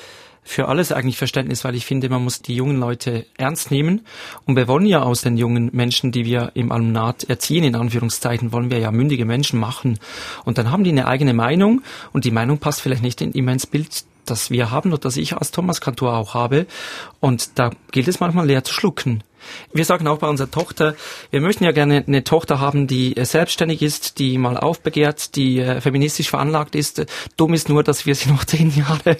für 0.45 0.67
alles 0.67 0.91
eigentlich 0.91 1.17
Verständnis, 1.17 1.63
weil 1.65 1.75
ich 1.75 1.85
finde, 1.85 2.07
man 2.07 2.23
muss 2.23 2.41
die 2.41 2.55
jungen 2.55 2.77
Leute 2.77 3.25
ernst 3.35 3.71
nehmen. 3.71 4.05
Und 4.45 4.55
wir 4.55 4.67
wollen 4.67 4.85
ja 4.85 5.01
aus 5.01 5.21
den 5.21 5.37
jungen 5.37 5.71
Menschen, 5.73 6.11
die 6.11 6.23
wir 6.23 6.51
im 6.53 6.71
Alumnat 6.71 7.23
erziehen, 7.23 7.63
in 7.63 7.75
Anführungszeichen, 7.75 8.53
wollen 8.53 8.69
wir 8.69 8.77
ja 8.77 8.91
mündige 8.91 9.25
Menschen 9.25 9.59
machen. 9.59 9.99
Und 10.45 10.59
dann 10.59 10.71
haben 10.71 10.83
die 10.83 10.91
eine 10.91 11.07
eigene 11.07 11.33
Meinung 11.33 11.81
und 12.13 12.25
die 12.25 12.31
Meinung 12.31 12.59
passt 12.59 12.81
vielleicht 12.81 13.01
nicht 13.01 13.21
immer 13.21 13.51
ins 13.51 13.65
Bild 13.65 14.05
das 14.25 14.49
wir 14.49 14.71
haben 14.71 14.91
und 14.91 15.05
das 15.05 15.17
ich 15.17 15.37
als 15.37 15.51
Thomas 15.51 15.81
Kantor 15.81 16.17
auch 16.17 16.33
habe. 16.33 16.65
Und 17.19 17.59
da 17.59 17.69
gilt 17.91 18.07
es 18.07 18.19
manchmal 18.19 18.47
leer 18.47 18.63
zu 18.63 18.73
schlucken. 18.73 19.23
Wir 19.73 19.85
sagen 19.85 20.07
auch 20.07 20.19
bei 20.19 20.27
unserer 20.27 20.51
Tochter, 20.51 20.95
wir 21.31 21.41
möchten 21.41 21.63
ja 21.63 21.71
gerne 21.71 22.03
eine 22.05 22.23
Tochter 22.23 22.59
haben, 22.59 22.87
die 22.87 23.15
äh, 23.17 23.25
selbstständig 23.25 23.81
ist, 23.81 24.19
die 24.19 24.37
mal 24.37 24.57
aufbegehrt, 24.57 25.35
die 25.35 25.59
äh, 25.59 25.81
feministisch 25.81 26.29
veranlagt 26.29 26.75
ist. 26.75 27.05
Dumm 27.37 27.53
ist 27.53 27.69
nur, 27.69 27.83
dass 27.83 28.05
wir 28.05 28.15
sie 28.15 28.29
noch 28.35 28.45
zehn 28.45 28.73
Jahre 28.75 29.17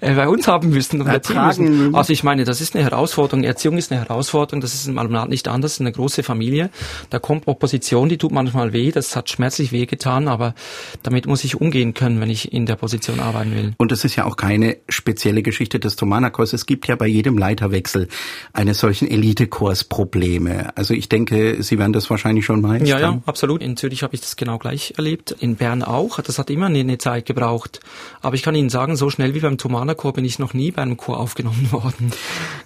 äh, 0.00 0.14
bei 0.14 0.28
uns 0.28 0.48
haben 0.48 0.70
müssen 0.70 1.00
und 1.00 1.08
erziehen 1.08 1.44
müssen. 1.46 1.94
Also 1.94 2.12
ich 2.12 2.24
meine, 2.24 2.44
das 2.44 2.60
ist 2.60 2.74
eine 2.74 2.84
Herausforderung. 2.84 3.44
Erziehung 3.44 3.76
ist 3.78 3.92
eine 3.92 4.00
Herausforderung. 4.00 4.60
Das 4.60 4.74
ist 4.74 4.86
im 4.86 4.98
Alumnat 4.98 5.28
nicht 5.28 5.48
anders. 5.48 5.80
Eine 5.80 5.92
große 5.92 6.22
Familie. 6.22 6.70
Da 7.10 7.18
kommt 7.18 7.46
Opposition, 7.46 8.08
die 8.08 8.18
tut 8.18 8.32
manchmal 8.32 8.72
weh. 8.72 8.90
Das 8.90 9.16
hat 9.16 9.30
schmerzlich 9.30 9.72
wehgetan, 9.72 10.28
aber 10.28 10.54
damit 11.02 11.26
muss 11.26 11.44
ich 11.44 11.60
umgehen 11.60 11.94
können, 11.94 12.20
wenn 12.20 12.30
ich 12.30 12.52
in 12.52 12.66
der 12.66 12.76
Position 12.76 13.20
arbeiten 13.20 13.54
will. 13.54 13.72
Und 13.78 13.92
das 13.92 14.04
ist 14.04 14.16
ja 14.16 14.24
auch 14.24 14.36
keine 14.36 14.76
spezielle 14.88 15.42
Geschichte 15.42 15.78
des 15.78 15.96
Thomanakos. 15.96 16.52
Es 16.52 16.66
gibt 16.66 16.86
ja 16.86 16.96
bei 16.96 17.06
jedem 17.06 17.38
Leiterwechsel 17.38 18.08
eine 18.52 18.74
solchen 18.74 19.08
Elite 19.08 19.27
Elitechorsprobleme. 19.28 20.76
Also 20.76 20.94
ich 20.94 21.08
denke, 21.08 21.62
Sie 21.62 21.78
werden 21.78 21.92
das 21.92 22.08
wahrscheinlich 22.08 22.46
schon 22.46 22.62
meistern. 22.62 22.86
Ja, 22.86 22.98
ja, 22.98 23.20
absolut. 23.26 23.62
In 23.62 23.76
Zürich 23.76 24.02
habe 24.02 24.14
ich 24.14 24.22
das 24.22 24.36
genau 24.36 24.58
gleich 24.58 24.94
erlebt. 24.96 25.36
In 25.38 25.56
Bern 25.56 25.82
auch. 25.82 26.20
Das 26.20 26.38
hat 26.38 26.48
immer 26.48 26.66
eine 26.66 26.98
Zeit 26.98 27.26
gebraucht. 27.26 27.80
Aber 28.22 28.34
ich 28.36 28.42
kann 28.42 28.54
Ihnen 28.54 28.70
sagen, 28.70 28.96
so 28.96 29.10
schnell 29.10 29.34
wie 29.34 29.40
beim 29.40 29.58
Thomanerchor 29.58 30.14
bin 30.14 30.24
ich 30.24 30.38
noch 30.38 30.54
nie 30.54 30.70
bei 30.70 30.82
einem 30.82 30.96
Chor 30.96 31.20
aufgenommen 31.20 31.68
worden. 31.72 32.10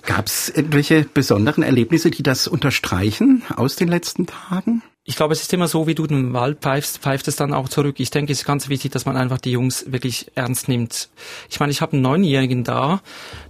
Gab 0.07 0.27
es 0.27 0.49
irgendwelche 0.49 1.05
besonderen 1.05 1.65
Erlebnisse, 1.65 2.11
die 2.11 2.23
das 2.23 2.47
unterstreichen 2.47 3.43
aus 3.57 3.77
den 3.77 3.89
letzten 3.89 4.27
Tagen? 4.27 4.83
Ich 5.05 5.17
glaube, 5.17 5.33
es 5.33 5.43
ist 5.43 5.53
immer 5.53 5.67
so, 5.67 5.89
wie 5.89 5.97
du 5.97 6.07
den 6.07 6.33
Wald 6.33 6.61
pfeifst, 6.61 6.99
pfeift 6.99 7.27
es 7.27 7.35
dann 7.35 7.53
auch 7.53 7.69
zurück. 7.69 7.97
Ich 7.99 8.13
denke, 8.13 8.33
es 8.33 8.41
ist 8.41 8.45
ganz 8.45 8.69
wichtig, 8.69 8.93
dass 8.93 9.05
man 9.05 9.17
einfach 9.17 9.39
die 9.39 9.51
Jungs 9.51 9.91
wirklich 9.91 10.31
ernst 10.37 10.69
nimmt. 10.69 11.09
Ich 11.51 11.59
meine, 11.59 11.73
ich 11.73 11.81
habe 11.81 11.95
einen 11.95 12.03
Neunjährigen 12.03 12.63
da, 12.63 13.03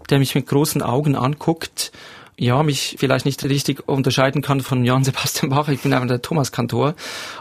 der 0.09 0.19
mich 0.19 0.35
mit 0.35 0.47
großen 0.47 0.81
Augen 0.81 1.15
anguckt 1.15 1.93
ja, 2.39 2.63
mich 2.63 2.97
vielleicht 2.99 3.27
nicht 3.27 3.45
richtig 3.45 3.87
unterscheiden 3.89 4.43
kann 4.43 4.61
von 4.61 4.85
Johann 4.85 5.05
Sebastian 5.05 5.51
Bach. 5.51 5.69
Ich 5.69 5.81
bin 5.81 5.93
einfach 5.93 6.09
der 6.09 6.23
Thomas-Kantor. 6.23 6.95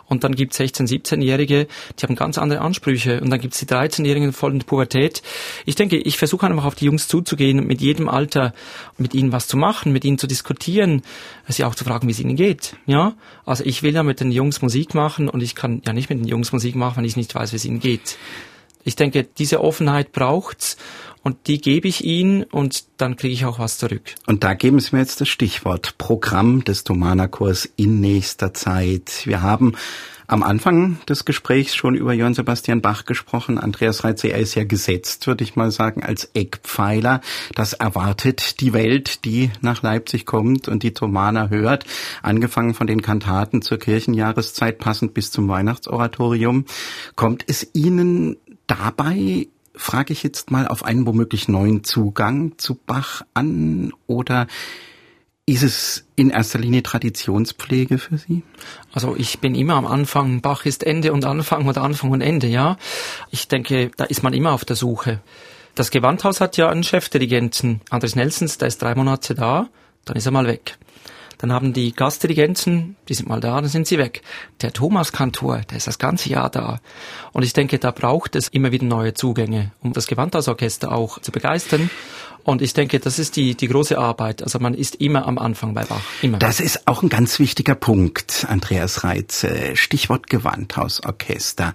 Und 0.07 0.23
dann 0.23 0.35
gibt's 0.35 0.59
16-, 0.59 0.87
17-Jährige, 0.87 1.67
die 1.97 2.03
haben 2.03 2.15
ganz 2.15 2.37
andere 2.37 2.61
Ansprüche. 2.61 3.21
Und 3.21 3.29
dann 3.29 3.39
gibt's 3.39 3.59
die 3.59 3.65
13-Jährigen 3.65 4.33
voll 4.33 4.51
in 4.51 4.59
der 4.59 4.65
Pubertät. 4.65 5.21
Ich 5.65 5.75
denke, 5.75 5.97
ich 5.97 6.17
versuche 6.17 6.45
einfach 6.45 6.65
auf 6.65 6.75
die 6.75 6.85
Jungs 6.85 7.07
zuzugehen, 7.07 7.65
mit 7.65 7.81
jedem 7.81 8.09
Alter 8.09 8.53
mit 8.97 9.13
ihnen 9.13 9.31
was 9.31 9.47
zu 9.47 9.57
machen, 9.57 9.93
mit 9.93 10.03
ihnen 10.03 10.17
zu 10.17 10.27
diskutieren, 10.27 11.01
sie 11.47 11.63
auch 11.63 11.75
zu 11.75 11.83
fragen, 11.83 12.07
wie 12.07 12.11
es 12.11 12.19
ihnen 12.19 12.35
geht. 12.35 12.75
Ja, 12.85 13.13
also 13.45 13.63
ich 13.65 13.83
will 13.83 13.93
ja 13.93 14.03
mit 14.03 14.19
den 14.19 14.31
Jungs 14.31 14.61
Musik 14.61 14.93
machen 14.93 15.29
und 15.29 15.41
ich 15.41 15.55
kann 15.55 15.81
ja 15.85 15.93
nicht 15.93 16.09
mit 16.09 16.19
den 16.19 16.27
Jungs 16.27 16.51
Musik 16.51 16.75
machen, 16.75 16.97
wenn 16.97 17.05
ich 17.05 17.17
nicht 17.17 17.33
weiß, 17.33 17.53
wie 17.53 17.57
es 17.57 17.65
ihnen 17.65 17.79
geht. 17.79 18.17
Ich 18.83 18.95
denke, 18.95 19.23
diese 19.23 19.61
Offenheit 19.61 20.11
braucht's 20.11 20.77
und 21.23 21.47
die 21.47 21.61
gebe 21.61 21.87
ich 21.87 22.03
ihnen 22.03 22.43
und 22.43 22.85
dann 22.97 23.15
kriege 23.15 23.33
ich 23.33 23.45
auch 23.45 23.59
was 23.59 23.77
zurück. 23.77 24.15
Und 24.27 24.43
da 24.43 24.53
geben 24.53 24.79
Sie 24.79 24.95
mir 24.95 25.01
jetzt 25.01 25.21
das 25.21 25.29
Stichwort 25.29 25.97
Programm 25.97 26.63
des 26.63 26.83
Thomanerchors 26.83 27.69
in 27.75 27.99
nächster 27.99 28.53
Zeit. 28.53 29.21
Wir 29.25 29.41
haben 29.41 29.73
am 30.31 30.43
Anfang 30.43 30.97
des 31.09 31.25
Gesprächs 31.25 31.75
schon 31.75 31.93
über 31.93 32.13
Johann 32.13 32.33
Sebastian 32.33 32.81
Bach 32.81 33.03
gesprochen. 33.03 33.57
Andreas 33.57 34.05
Reitze, 34.05 34.29
er 34.29 34.39
ist 34.39 34.55
ja 34.55 34.63
gesetzt, 34.63 35.27
würde 35.27 35.43
ich 35.43 35.57
mal 35.57 35.71
sagen, 35.71 36.03
als 36.03 36.31
Eckpfeiler. 36.33 37.19
Das 37.53 37.73
erwartet 37.73 38.61
die 38.61 38.71
Welt, 38.71 39.25
die 39.25 39.51
nach 39.59 39.81
Leipzig 39.83 40.25
kommt 40.25 40.69
und 40.69 40.83
die 40.83 40.93
Thomaner 40.93 41.49
hört. 41.49 41.85
Angefangen 42.23 42.73
von 42.73 42.87
den 42.87 43.01
Kantaten 43.01 43.61
zur 43.61 43.77
Kirchenjahreszeit, 43.77 44.77
passend 44.79 45.13
bis 45.13 45.31
zum 45.31 45.49
Weihnachtsoratorium. 45.49 46.63
Kommt 47.15 47.43
es 47.47 47.67
Ihnen 47.73 48.37
dabei 48.67 49.47
frage 49.81 50.13
ich 50.13 50.23
jetzt 50.23 50.51
mal 50.51 50.67
auf 50.67 50.85
einen 50.85 51.07
womöglich 51.07 51.47
neuen 51.47 51.83
Zugang 51.83 52.57
zu 52.57 52.75
Bach 52.75 53.23
an 53.33 53.91
oder 54.05 54.47
ist 55.47 55.63
es 55.63 56.05
in 56.15 56.29
erster 56.29 56.59
Linie 56.59 56.83
Traditionspflege 56.83 57.97
für 57.97 58.17
Sie? 58.17 58.43
Also 58.93 59.15
ich 59.17 59.39
bin 59.39 59.55
immer 59.55 59.73
am 59.73 59.87
Anfang, 59.87 60.41
Bach 60.41 60.65
ist 60.65 60.83
Ende 60.83 61.11
und 61.11 61.25
Anfang 61.25 61.67
oder 61.67 61.81
Anfang 61.81 62.11
und 62.11 62.21
Ende, 62.21 62.47
ja. 62.47 62.77
Ich 63.31 63.47
denke, 63.47 63.91
da 63.97 64.03
ist 64.03 64.21
man 64.21 64.33
immer 64.33 64.51
auf 64.51 64.65
der 64.65 64.75
Suche. 64.75 65.19
Das 65.73 65.89
Gewandhaus 65.89 66.41
hat 66.41 66.57
ja 66.57 66.69
einen 66.69 66.83
Chefdirigenten, 66.83 67.81
Andres 67.89 68.15
Nelsons, 68.15 68.59
der 68.59 68.67
ist 68.67 68.81
drei 68.81 68.93
Monate 68.93 69.33
da, 69.33 69.67
dann 70.05 70.15
ist 70.15 70.27
er 70.27 70.31
mal 70.31 70.47
weg. 70.47 70.77
Dann 71.41 71.51
haben 71.51 71.73
die 71.73 71.91
Gastdirigenten, 71.91 72.95
die 73.09 73.15
sind 73.15 73.27
mal 73.27 73.39
da, 73.39 73.59
dann 73.59 73.69
sind 73.69 73.87
sie 73.87 73.97
weg. 73.97 74.21
Der 74.61 74.71
Thomas 74.73 75.11
Kantor, 75.11 75.61
der 75.69 75.77
ist 75.77 75.87
das 75.87 75.97
ganze 75.97 76.29
Jahr 76.29 76.51
da. 76.51 76.79
Und 77.33 77.41
ich 77.41 77.53
denke, 77.53 77.79
da 77.79 77.89
braucht 77.89 78.35
es 78.35 78.47
immer 78.47 78.71
wieder 78.71 78.85
neue 78.85 79.15
Zugänge, 79.15 79.71
um 79.81 79.91
das 79.91 80.05
Gewandhausorchester 80.05 80.91
auch 80.91 81.17
zu 81.19 81.31
begeistern. 81.31 81.89
Und 82.43 82.61
ich 82.61 82.73
denke, 82.73 82.99
das 82.99 83.19
ist 83.19 83.35
die, 83.35 83.55
die 83.55 83.67
große 83.67 83.97
Arbeit. 83.97 84.43
Also 84.43 84.59
man 84.59 84.73
ist 84.73 84.95
immer 84.95 85.27
am 85.27 85.37
Anfang 85.37 85.73
bei 85.73 85.83
Bach. 85.83 86.01
Immer. 86.21 86.39
Das 86.39 86.59
ist 86.59 86.87
auch 86.87 87.03
ein 87.03 87.09
ganz 87.09 87.39
wichtiger 87.39 87.75
Punkt, 87.75 88.45
Andreas 88.49 89.03
Reitz. 89.03 89.45
Stichwort 89.73 90.27
Gewandhausorchester. 90.27 91.73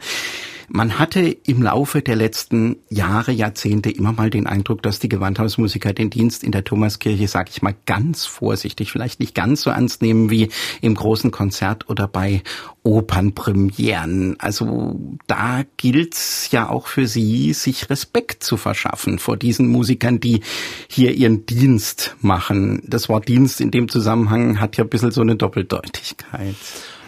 Man 0.69 0.99
hatte 0.99 1.21
im 1.21 1.63
Laufe 1.63 2.03
der 2.03 2.17
letzten 2.17 2.79
Jahre, 2.91 3.31
Jahrzehnte 3.31 3.89
immer 3.89 4.13
mal 4.13 4.31
den 4.31 4.49
Eindruck, 4.49 4.83
dass 4.83 4.99
die 4.99 5.09
Gewandhausmusiker 5.09 5.93
den 5.93 6.11
Dienst 6.11 6.43
in 6.43 6.51
der 6.51 6.65
Thomaskirche, 6.65 7.29
sag 7.29 7.51
ich 7.51 7.63
mal 7.63 7.77
ganz 7.87 8.27
vorsichtig, 8.27 8.91
vielleicht 8.91 9.21
nicht 9.21 9.35
ganz 9.35 9.63
so 9.63 9.71
ernst 9.71 10.03
nehmen 10.03 10.29
wie 10.29 10.49
im 10.81 10.97
großen 10.97 11.31
Konzert 11.31 11.89
oder 11.89 12.09
bei 12.09 12.43
Opernpremieren. 12.83 14.41
Also 14.41 14.99
da 15.29 15.63
gilt's 15.77 16.51
ja 16.51 16.69
auch 16.69 16.89
für 16.89 17.07
Sie, 17.07 17.53
sich 17.53 17.89
Respekt 17.89 18.43
zu 18.43 18.57
verschaffen 18.57 19.21
vor 19.21 19.37
diesen 19.37 19.69
Musikern, 19.69 20.19
die 20.19 20.41
hier 20.89 21.13
ihren 21.13 21.47
Dienst 21.47 22.17
machen. 22.21 22.83
Das 22.87 23.09
Wort 23.09 23.29
Dienst 23.29 23.61
in 23.61 23.71
dem 23.71 23.89
Zusammenhang 23.89 24.61
hat 24.61 24.77
ja 24.77 24.85
ein 24.85 24.91
bisschen 24.91 25.11
so 25.11 25.21
eine 25.21 25.37
Doppeldeutigkeit. 25.37 26.57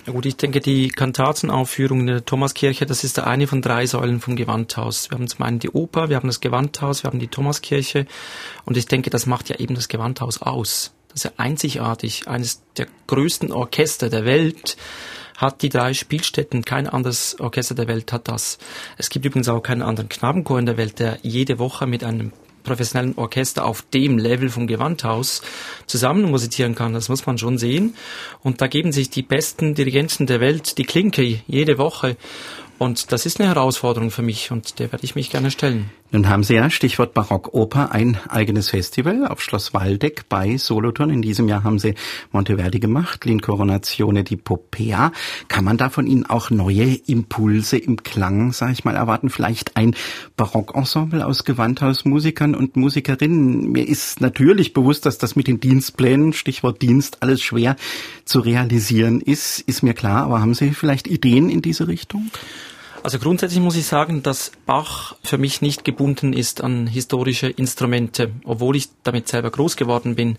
Ja 0.07 0.15
gut, 0.15 0.25
ich 0.25 0.37
denke, 0.37 0.61
die 0.61 0.89
Kantatenaufführung 0.89 2.01
in 2.01 2.07
der 2.07 2.25
Thomaskirche, 2.25 2.87
das 2.87 3.05
ist 3.05 3.19
eine 3.19 3.47
von 3.47 3.61
drei 3.61 3.85
Säulen 3.85 4.21
vom 4.21 4.37
Gewandhaus. 4.37 5.11
Wir 5.11 5.19
haben 5.19 5.29
zum 5.29 5.45
einen 5.45 5.59
die 5.59 5.69
Oper, 5.69 6.09
wir 6.09 6.17
haben 6.17 6.29
das 6.29 6.41
Gewandhaus, 6.41 7.03
wir 7.03 7.11
haben 7.11 7.19
die 7.19 7.29
Thomaskirche 7.29 8.07
und 8.65 8.79
ich 8.79 8.87
denke, 8.87 9.11
das 9.11 9.27
macht 9.27 9.51
ja 9.51 9.57
eben 9.57 9.75
das 9.75 9.89
Gewandhaus 9.89 10.41
aus. 10.41 10.95
Das 11.09 11.17
ist 11.17 11.25
ja 11.25 11.31
einzigartig, 11.37 12.27
eines 12.27 12.63
der 12.79 12.87
größten 13.07 13.53
Orchester 13.53 14.09
der 14.09 14.25
Welt 14.25 14.79
hat 15.37 15.61
die 15.63 15.69
drei 15.69 15.95
Spielstätten. 15.95 16.65
Kein 16.65 16.87
anderes 16.87 17.39
Orchester 17.39 17.75
der 17.75 17.87
Welt 17.87 18.13
hat 18.13 18.29
das. 18.29 18.59
Es 18.97 19.11
gibt 19.11 19.25
übrigens 19.27 19.49
auch 19.49 19.61
keinen 19.61 19.83
anderen 19.83 20.09
Knabenchor 20.09 20.59
in 20.59 20.67
der 20.67 20.77
Welt, 20.79 20.99
der 20.99 21.19
jede 21.23 21.59
Woche 21.59 21.87
mit 21.87 22.03
einem 22.03 22.33
professionellen 22.69 23.17
Orchester 23.17 23.65
auf 23.65 23.83
dem 23.83 24.19
Level 24.19 24.51
vom 24.51 24.67
Gewandhaus 24.67 25.43
zusammen 25.87 26.31
musizieren 26.31 26.75
kann. 26.75 26.93
Das 26.93 27.09
muss 27.09 27.27
man 27.27 27.39
schon 27.39 27.59
sehen. 27.59 27.95
Und 28.43 28.61
da 28.61 28.67
geben 28.67 28.93
sich 28.93 29.11
die 29.11 29.23
besten 29.23 29.75
Dirigenten 29.75 30.27
der 30.27 30.41
Welt 30.41 30.79
die 30.79 30.85
Klinke 30.85 31.41
jede 31.47 31.79
Woche. 31.79 32.17
Und 32.79 33.11
das 33.11 33.27
ist 33.27 33.41
eine 33.41 33.49
Herausforderung 33.49 34.13
für 34.13 34.23
mich 34.23 34.53
und 34.53 34.79
der 34.79 34.93
werde 34.93 35.05
ich 35.05 35.17
mich 35.17 35.31
gerne 35.31 35.51
stellen. 35.51 35.91
Nun 36.11 36.29
haben 36.29 36.43
Sie 36.43 36.55
ja, 36.55 36.71
Stichwort 36.71 37.13
Barockoper, 37.13 37.93
ein 37.93 38.17
eigenes 38.29 38.71
Festival 38.71 39.27
auf 39.27 39.43
Schloss 39.43 39.75
Waldeck 39.75 40.27
bei 40.31 40.57
Solothurn. 40.57 41.11
In 41.11 41.21
diesem 41.21 41.49
Jahr 41.49 41.65
haben 41.65 41.79
Sie 41.79 41.95
Monteverdi 42.33 42.79
gemacht, 42.79 43.25
L'Incoronazione 43.25 44.23
di 44.23 44.37
Popea. 44.37 45.13
Kann 45.49 45.65
man 45.65 45.77
da 45.77 45.91
von 45.91 46.07
Ihnen 46.07 46.25
auch 46.25 46.49
neue 46.49 46.95
Impulse 46.95 47.77
im 47.77 48.03
Klang, 48.05 48.53
sag 48.53 48.73
ich 48.73 48.85
mal, 48.85 48.95
erwarten? 48.95 49.29
Vielleicht 49.29 49.77
ein 49.77 49.95
Barockensemble 50.37 51.27
aus 51.27 51.45
Gewandhausmusikern 51.45 52.55
und 52.55 52.77
Musikerinnen? 52.77 53.71
Mir 53.71 53.87
ist 53.87 54.23
natürlich 54.23 54.73
bewusst, 54.73 55.05
dass 55.05 55.19
das 55.19 55.37
mit 55.37 55.47
den 55.47 55.61
Dienstplänen, 55.61 56.33
Stichwort 56.33 56.81
Dienst, 56.81 57.23
alles 57.23 57.43
schwer 57.43 57.77
zu 58.25 58.41
realisieren 58.41 59.21
ist, 59.21 59.61
ist 59.61 59.83
mir 59.83 59.95
klar. 59.95 60.25
Aber 60.25 60.41
haben 60.41 60.55
Sie 60.55 60.71
vielleicht 60.71 61.07
Ideen 61.07 61.51
in 61.51 61.61
diese 61.61 61.87
Richtung? 61.87 62.31
Also 63.09 63.21
grundsätzlich 63.21 63.61
muss 63.61 63.75
ich 63.75 63.87
sagen, 63.87 64.23
dass 64.23 64.53
Bach 64.67 65.17
für 65.25 65.39
mich 65.39 65.63
nicht 65.63 65.83
gebunden 65.83 66.35
ist 66.35 66.63
an 66.63 66.87
historische 66.87 67.49
Instrumente, 67.49 68.33
obwohl 68.45 68.77
ich 68.77 68.91
damit 69.03 69.29
selber 69.29 69.51
groß 69.51 69.77
geworden 69.77 70.15
bin. 70.15 70.37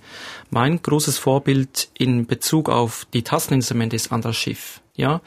Mein 0.52 0.80
großes 0.80 1.18
Vorbild 1.18 1.90
in 1.98 2.28
Bezug 2.28 2.70
auf 2.70 3.08
die 3.12 3.24
Tasteninstrumente 3.24 3.96
ist 3.96 4.12
Andras 4.12 4.38
Schiff. 4.38 4.82
Ja, 4.96 5.22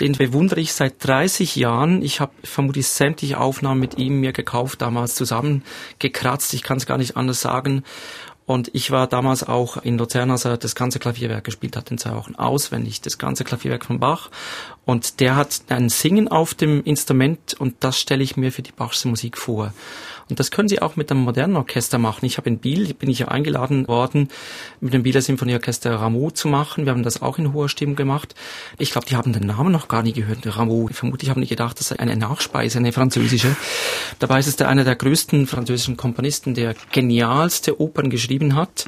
den 0.00 0.12
bewundere 0.12 0.60
ich 0.60 0.72
seit 0.72 0.94
30 1.06 1.56
Jahren. 1.56 2.00
Ich 2.00 2.20
habe 2.20 2.32
vermutlich 2.42 2.88
sämtliche 2.88 3.38
Aufnahmen 3.38 3.80
mit 3.80 3.98
ihm 3.98 4.20
mir 4.20 4.32
gekauft, 4.32 4.80
damals 4.80 5.14
zusammengekratzt. 5.14 6.54
Ich 6.54 6.62
kann 6.62 6.78
es 6.78 6.86
gar 6.86 6.96
nicht 6.96 7.18
anders 7.18 7.42
sagen. 7.42 7.84
Und 8.48 8.70
ich 8.72 8.90
war 8.90 9.06
damals 9.06 9.46
auch 9.46 9.76
in 9.76 9.98
Luzern, 9.98 10.30
als 10.30 10.46
er 10.46 10.56
das 10.56 10.74
ganze 10.74 10.98
Klavierwerk 10.98 11.44
gespielt 11.44 11.76
hat, 11.76 11.90
in 11.90 11.98
zwei 11.98 12.14
Wochen 12.14 12.34
auswendig, 12.34 13.02
das 13.02 13.18
ganze 13.18 13.44
Klavierwerk 13.44 13.84
von 13.84 14.00
Bach. 14.00 14.30
Und 14.86 15.20
der 15.20 15.36
hat 15.36 15.60
ein 15.68 15.90
Singen 15.90 16.28
auf 16.28 16.54
dem 16.54 16.82
Instrument 16.82 17.52
und 17.58 17.74
das 17.80 18.00
stelle 18.00 18.22
ich 18.22 18.38
mir 18.38 18.50
für 18.50 18.62
die 18.62 18.72
Bachsche 18.72 19.06
Musik 19.06 19.36
vor. 19.36 19.74
Und 20.28 20.38
das 20.38 20.50
können 20.50 20.68
Sie 20.68 20.82
auch 20.82 20.96
mit 20.96 21.10
einem 21.10 21.20
modernen 21.20 21.56
Orchester 21.56 21.98
machen. 21.98 22.26
Ich 22.26 22.36
habe 22.36 22.48
in 22.48 22.58
Biel, 22.58 22.94
bin 22.94 23.08
ich 23.08 23.20
ja 23.20 23.28
eingeladen 23.28 23.88
worden, 23.88 24.28
mit 24.80 24.92
dem 24.92 25.02
Bieler 25.02 25.22
Symphonieorchester 25.22 25.94
Rameau 25.94 26.30
zu 26.30 26.48
machen. 26.48 26.84
Wir 26.84 26.92
haben 26.92 27.02
das 27.02 27.22
auch 27.22 27.38
in 27.38 27.52
hoher 27.52 27.68
Stimme 27.68 27.94
gemacht. 27.94 28.34
Ich 28.78 28.90
glaube, 28.90 29.06
die 29.06 29.16
haben 29.16 29.32
den 29.32 29.46
Namen 29.46 29.72
noch 29.72 29.88
gar 29.88 30.02
nie 30.02 30.12
gehört, 30.12 30.40
Rameau. 30.44 30.88
Vermutlich 30.92 31.30
haben 31.30 31.40
die 31.40 31.48
gedacht, 31.48 31.78
das 31.80 31.88
sei 31.88 31.98
eine 31.98 32.16
Nachspeise, 32.16 32.78
eine 32.78 32.92
französische. 32.92 33.56
Dabei 34.18 34.40
ist 34.40 34.48
es 34.48 34.56
der 34.56 34.68
einer 34.68 34.84
der 34.84 34.96
größten 34.96 35.46
französischen 35.46 35.96
Komponisten, 35.96 36.54
der 36.54 36.74
genialste 36.92 37.80
Opern 37.80 38.10
geschrieben 38.10 38.54
hat. 38.54 38.86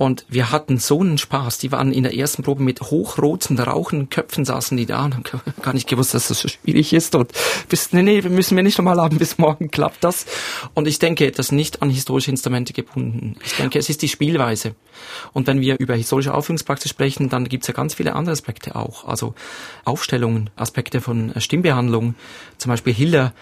Und 0.00 0.24
wir 0.30 0.50
hatten 0.50 0.78
so 0.78 1.02
einen 1.02 1.18
Spaß. 1.18 1.58
Die 1.58 1.72
waren 1.72 1.92
in 1.92 2.04
der 2.04 2.16
ersten 2.16 2.42
Probe 2.42 2.62
mit 2.62 2.80
hochroten, 2.80 3.58
rauchenden 3.58 4.08
Köpfen 4.08 4.46
saßen 4.46 4.74
die 4.74 4.86
da 4.86 5.04
und 5.04 5.14
haben 5.14 5.42
gar 5.62 5.74
nicht 5.74 5.90
gewusst, 5.90 6.14
dass 6.14 6.28
das 6.28 6.40
so 6.40 6.48
schwierig 6.48 6.94
ist. 6.94 7.14
Und 7.14 7.30
bis, 7.68 7.92
nee, 7.92 8.02
nee, 8.02 8.22
müssen 8.22 8.56
wir 8.56 8.62
nicht 8.62 8.78
nochmal 8.78 8.98
haben, 8.98 9.18
bis 9.18 9.36
morgen 9.36 9.70
klappt 9.70 10.02
das. 10.02 10.24
Und 10.72 10.88
ich 10.88 11.00
denke, 11.00 11.30
das 11.30 11.48
ist 11.48 11.52
nicht 11.52 11.82
an 11.82 11.90
historische 11.90 12.30
Instrumente 12.30 12.72
gebunden. 12.72 13.36
Ich 13.44 13.56
denke, 13.56 13.78
es 13.78 13.90
ist 13.90 14.00
die 14.00 14.08
Spielweise. 14.08 14.74
Und 15.34 15.46
wenn 15.46 15.60
wir 15.60 15.78
über 15.78 15.96
historische 15.96 16.32
Aufführungspraxis 16.32 16.90
sprechen, 16.90 17.28
dann 17.28 17.46
gibt 17.46 17.64
es 17.64 17.68
ja 17.68 17.74
ganz 17.74 17.92
viele 17.92 18.14
andere 18.14 18.32
Aspekte 18.32 18.76
auch. 18.76 19.04
Also 19.06 19.34
Aufstellungen, 19.84 20.48
Aspekte 20.56 21.02
von 21.02 21.34
Stimmbehandlung. 21.36 22.14
Zum 22.56 22.70
Beispiel 22.70 22.94
Hiller 22.94 23.34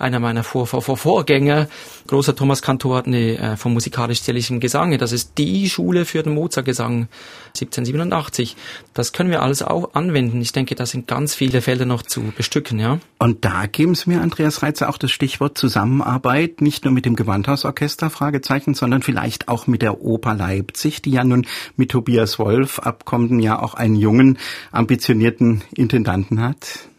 einer 0.00 0.18
meiner 0.20 0.44
Vor 0.44 0.66
Vor 0.66 0.82
Vor 0.82 0.96
Vorgänger. 0.96 1.68
Großer 2.06 2.34
Thomas 2.34 2.62
Kantor 2.62 2.98
hat 2.98 3.06
eine 3.06 3.38
äh, 3.38 3.56
vom 3.56 3.74
musikalisch-städtischen 3.74 4.60
Gesange. 4.60 4.98
Das 4.98 5.12
ist 5.12 5.38
die 5.38 5.68
Schule 5.68 6.04
für 6.04 6.22
den 6.22 6.34
Mozartgesang 6.34 7.08
1787. 7.48 8.56
Das 8.94 9.12
können 9.12 9.30
wir 9.30 9.42
alles 9.42 9.62
auch 9.62 9.94
anwenden. 9.94 10.40
Ich 10.40 10.52
denke, 10.52 10.74
da 10.74 10.86
sind 10.86 11.06
ganz 11.06 11.34
viele 11.34 11.62
Felder 11.62 11.84
noch 11.84 12.02
zu 12.02 12.32
bestücken, 12.36 12.78
ja. 12.78 12.98
Und 13.18 13.44
da 13.44 13.66
geben 13.66 13.94
Sie 13.94 14.10
mir, 14.10 14.20
Andreas 14.20 14.62
Reitzer, 14.62 14.88
auch 14.88 14.98
das 14.98 15.10
Stichwort 15.10 15.58
Zusammenarbeit, 15.58 16.60
nicht 16.60 16.84
nur 16.84 16.94
mit 16.94 17.04
dem 17.04 17.16
Gewandhausorchester, 17.16 18.10
Fragezeichen, 18.10 18.74
sondern 18.74 19.02
vielleicht 19.02 19.48
auch 19.48 19.66
mit 19.66 19.82
der 19.82 20.00
Oper 20.00 20.34
Leipzig, 20.34 21.02
die 21.02 21.10
ja 21.10 21.24
nun 21.24 21.46
mit 21.76 21.90
Tobias 21.90 22.38
Wolf 22.38 22.78
ab 22.78 23.04
kommenden 23.04 23.40
Jahr 23.40 23.62
auch 23.62 23.74
einen 23.74 23.96
jungen, 23.96 24.38
ambitionierten 24.72 25.62
Intendanten 25.74 26.40
hat. 26.40 26.89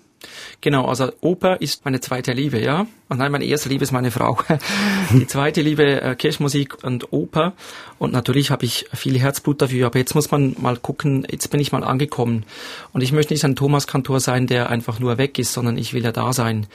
Genau, 0.61 0.85
also 0.85 1.11
Oper 1.21 1.59
ist 1.59 1.85
meine 1.85 2.01
zweite 2.01 2.33
Liebe, 2.33 2.61
ja. 2.61 2.85
Und 3.09 3.17
nein, 3.17 3.31
meine 3.31 3.45
erste 3.45 3.67
Liebe 3.67 3.83
ist 3.83 3.91
meine 3.91 4.11
Frau. 4.11 4.37
Die 5.11 5.25
zweite 5.25 5.61
Liebe 5.61 6.01
äh, 6.01 6.15
Kirchenmusik 6.15 6.83
und 6.83 7.11
Oper. 7.11 7.53
Und 7.97 8.13
natürlich 8.13 8.51
habe 8.51 8.63
ich 8.63 8.85
viel 8.93 9.19
Herzblut 9.19 9.61
dafür. 9.61 9.87
Aber 9.87 9.97
jetzt 9.97 10.13
muss 10.13 10.29
man 10.29 10.55
mal 10.59 10.77
gucken, 10.77 11.25
jetzt 11.29 11.49
bin 11.49 11.59
ich 11.59 11.71
mal 11.71 11.83
angekommen. 11.83 12.45
Und 12.93 13.01
ich 13.01 13.11
möchte 13.11 13.33
nicht 13.33 13.43
ein 13.43 13.55
Thomas-Kantor 13.55 14.19
sein, 14.19 14.45
der 14.45 14.69
einfach 14.69 14.99
nur 14.99 15.17
weg 15.17 15.39
ist, 15.39 15.51
sondern 15.51 15.79
ich 15.79 15.93
will 15.93 16.03
ja 16.03 16.11
da 16.11 16.31
sein. 16.31 16.67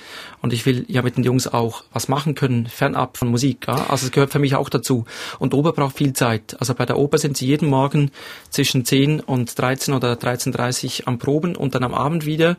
Und 0.42 0.52
ich 0.52 0.66
will 0.66 0.84
ja 0.88 1.00
mit 1.02 1.16
den 1.16 1.24
Jungs 1.24 1.46
auch 1.46 1.84
was 1.92 2.08
machen 2.08 2.34
können, 2.34 2.66
fernab 2.66 3.16
von 3.16 3.28
Musik. 3.28 3.66
Ja? 3.68 3.86
Also 3.88 4.06
es 4.06 4.12
gehört 4.12 4.32
für 4.32 4.40
mich 4.40 4.56
auch 4.56 4.68
dazu. 4.68 5.04
Und 5.38 5.54
Oper 5.54 5.72
braucht 5.72 5.96
viel 5.96 6.12
Zeit. 6.12 6.56
Also 6.58 6.74
bei 6.74 6.86
der 6.86 6.98
Oper 6.98 7.18
sind 7.18 7.36
sie 7.36 7.46
jeden 7.46 7.70
Morgen 7.70 8.10
zwischen 8.50 8.84
10 8.84 9.20
und 9.20 9.56
13 9.58 9.94
oder 9.94 10.14
13.30 10.14 11.06
am 11.06 11.18
Proben 11.18 11.54
und 11.54 11.74
dann 11.76 11.84
am 11.84 11.94
Abend 11.94 12.26
wieder. 12.26 12.56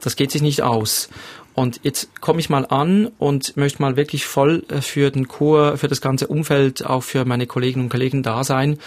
Das 0.00 0.16
geht 0.16 0.30
sich 0.30 0.42
nicht 0.42 0.62
aus. 0.62 1.08
Und 1.56 1.80
jetzt 1.84 2.20
komme 2.20 2.38
ich 2.38 2.50
mal 2.50 2.66
an 2.66 3.08
und 3.16 3.56
möchte 3.56 3.80
mal 3.80 3.96
wirklich 3.96 4.26
voll 4.26 4.62
äh, 4.68 4.82
für 4.82 5.10
den 5.10 5.26
Chor, 5.26 5.78
für 5.78 5.88
das 5.88 6.02
ganze 6.02 6.26
Umfeld, 6.26 6.84
auch 6.84 7.02
für 7.02 7.24
meine 7.24 7.46
Kolleginnen 7.46 7.86
und 7.86 7.88
Kollegen 7.88 8.22
da 8.22 8.44
sein. 8.44 8.78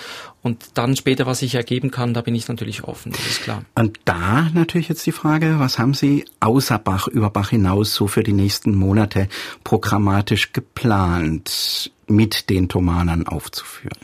Und 0.44 0.64
dann 0.76 0.96
später, 0.96 1.26
was 1.26 1.40
sich 1.40 1.56
ergeben 1.56 1.90
kann, 1.90 2.14
da 2.14 2.22
bin 2.22 2.36
ich 2.36 2.48
natürlich 2.48 2.84
offen, 2.84 3.12
das 3.12 3.26
ist 3.26 3.42
klar. 3.42 3.64
Und 3.74 4.00
da 4.06 4.50
natürlich 4.54 4.88
jetzt 4.88 5.04
die 5.08 5.12
Frage, 5.12 5.56
was 5.58 5.80
haben 5.80 5.96
Sie 5.96 6.26
außer 6.42 6.78
Bach, 6.78 7.08
über 7.08 7.32
Bach 7.32 7.50
hinaus 7.50 7.96
so 7.96 8.06
für 8.06 8.22
die 8.22 8.34
nächsten 8.34 8.76
Monate 8.76 9.30
programmatisch 9.64 10.54
geplant, 10.54 11.92
mit 12.06 12.52
den 12.52 12.70
Thomanern 12.70 13.28
aufzuführen? 13.28 13.98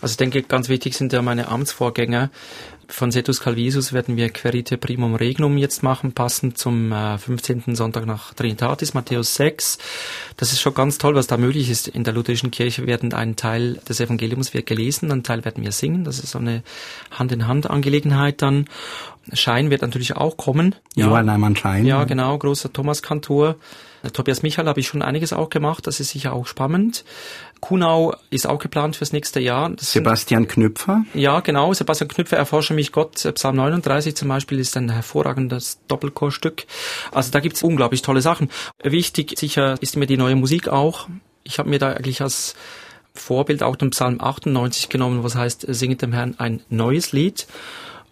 Also 0.00 0.12
ich 0.12 0.16
denke, 0.16 0.42
ganz 0.42 0.68
wichtig 0.68 0.96
sind 0.96 1.12
ja 1.12 1.22
meine 1.22 1.48
Amtsvorgänger, 1.48 2.30
von 2.88 3.10
Setus 3.10 3.40
Calvisus 3.40 3.92
werden 3.92 4.16
wir 4.16 4.30
Querite 4.30 4.76
Primum 4.76 5.14
Regnum 5.14 5.58
jetzt 5.58 5.82
machen, 5.82 6.12
passend 6.12 6.56
zum 6.56 6.92
äh, 6.92 7.18
15. 7.18 7.74
Sonntag 7.74 8.06
nach 8.06 8.32
Trinitatis, 8.34 8.94
Matthäus 8.94 9.34
6. 9.34 9.78
Das 10.36 10.52
ist 10.52 10.60
schon 10.60 10.74
ganz 10.74 10.98
toll, 10.98 11.14
was 11.14 11.26
da 11.26 11.36
möglich 11.36 11.68
ist. 11.68 11.88
In 11.88 12.04
der 12.04 12.14
lutherischen 12.14 12.50
Kirche 12.50 12.86
werden 12.86 13.12
ein 13.12 13.36
Teil 13.36 13.80
des 13.88 14.00
Evangeliums 14.00 14.54
wird 14.54 14.66
gelesen, 14.66 15.10
ein 15.10 15.24
Teil 15.24 15.44
werden 15.44 15.64
wir 15.64 15.72
singen. 15.72 16.04
Das 16.04 16.20
ist 16.20 16.30
so 16.30 16.38
eine 16.38 16.62
Hand-in-Hand-Angelegenheit 17.10 18.40
dann. 18.40 18.66
Schein 19.32 19.70
wird 19.70 19.82
natürlich 19.82 20.16
auch 20.16 20.36
kommen. 20.36 20.76
Ja, 20.94 21.06
Johann 21.06 21.26
Neumann 21.26 21.56
Schein. 21.56 21.84
Ja, 21.84 22.04
genau, 22.04 22.38
großer 22.38 22.72
Thomas-Kantor. 22.72 23.56
Tobias 24.12 24.42
Michael 24.42 24.68
habe 24.68 24.80
ich 24.80 24.86
schon 24.86 25.02
einiges 25.02 25.32
auch 25.32 25.50
gemacht, 25.50 25.86
das 25.86 26.00
ist 26.00 26.10
sicher 26.10 26.32
auch 26.32 26.46
spannend. 26.46 27.04
Kunau 27.60 28.14
ist 28.30 28.46
auch 28.46 28.58
geplant 28.58 28.96
fürs 28.96 29.12
nächste 29.12 29.40
Jahr. 29.40 29.70
Das 29.70 29.92
Sebastian 29.92 30.42
sind, 30.42 30.52
Knüpfer? 30.52 31.04
Ja, 31.14 31.40
genau. 31.40 31.72
Sebastian 31.72 32.08
Knüpfer, 32.08 32.36
Erforsche 32.36 32.74
mich 32.74 32.92
Gott. 32.92 33.14
Psalm 33.34 33.56
39 33.56 34.14
zum 34.14 34.28
Beispiel 34.28 34.58
ist 34.58 34.76
ein 34.76 34.90
hervorragendes 34.90 35.80
Doppelchorstück. 35.88 36.66
Also 37.12 37.30
da 37.30 37.40
gibt's 37.40 37.62
unglaublich 37.62 38.02
tolle 38.02 38.20
Sachen. 38.20 38.50
Wichtig 38.82 39.38
sicher 39.38 39.76
ist 39.80 39.96
mir 39.96 40.06
die 40.06 40.18
neue 40.18 40.36
Musik 40.36 40.68
auch. 40.68 41.08
Ich 41.42 41.58
habe 41.58 41.70
mir 41.70 41.78
da 41.78 41.92
eigentlich 41.92 42.20
als 42.20 42.54
Vorbild 43.14 43.62
auch 43.62 43.76
den 43.76 43.90
Psalm 43.90 44.20
98 44.20 44.88
genommen, 44.88 45.24
was 45.24 45.34
heißt, 45.34 45.66
singet 45.68 46.02
dem 46.02 46.12
Herrn 46.12 46.34
ein 46.38 46.62
neues 46.68 47.12
Lied. 47.12 47.46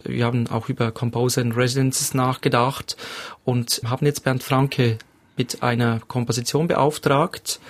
Wir 0.03 0.25
haben 0.25 0.49
auch 0.49 0.69
über 0.69 0.91
Composer 0.93 1.41
in 1.43 1.53
Residences 1.53 2.15
nachgedacht 2.15 2.97
und 3.45 3.81
haben 3.87 4.07
jetzt 4.07 4.25
Bernd 4.25 4.43
Franke 4.43 4.99
mit 5.37 5.63
einer 5.63 6.01
Komposition 6.01 6.69
beauftragt, 6.69 7.61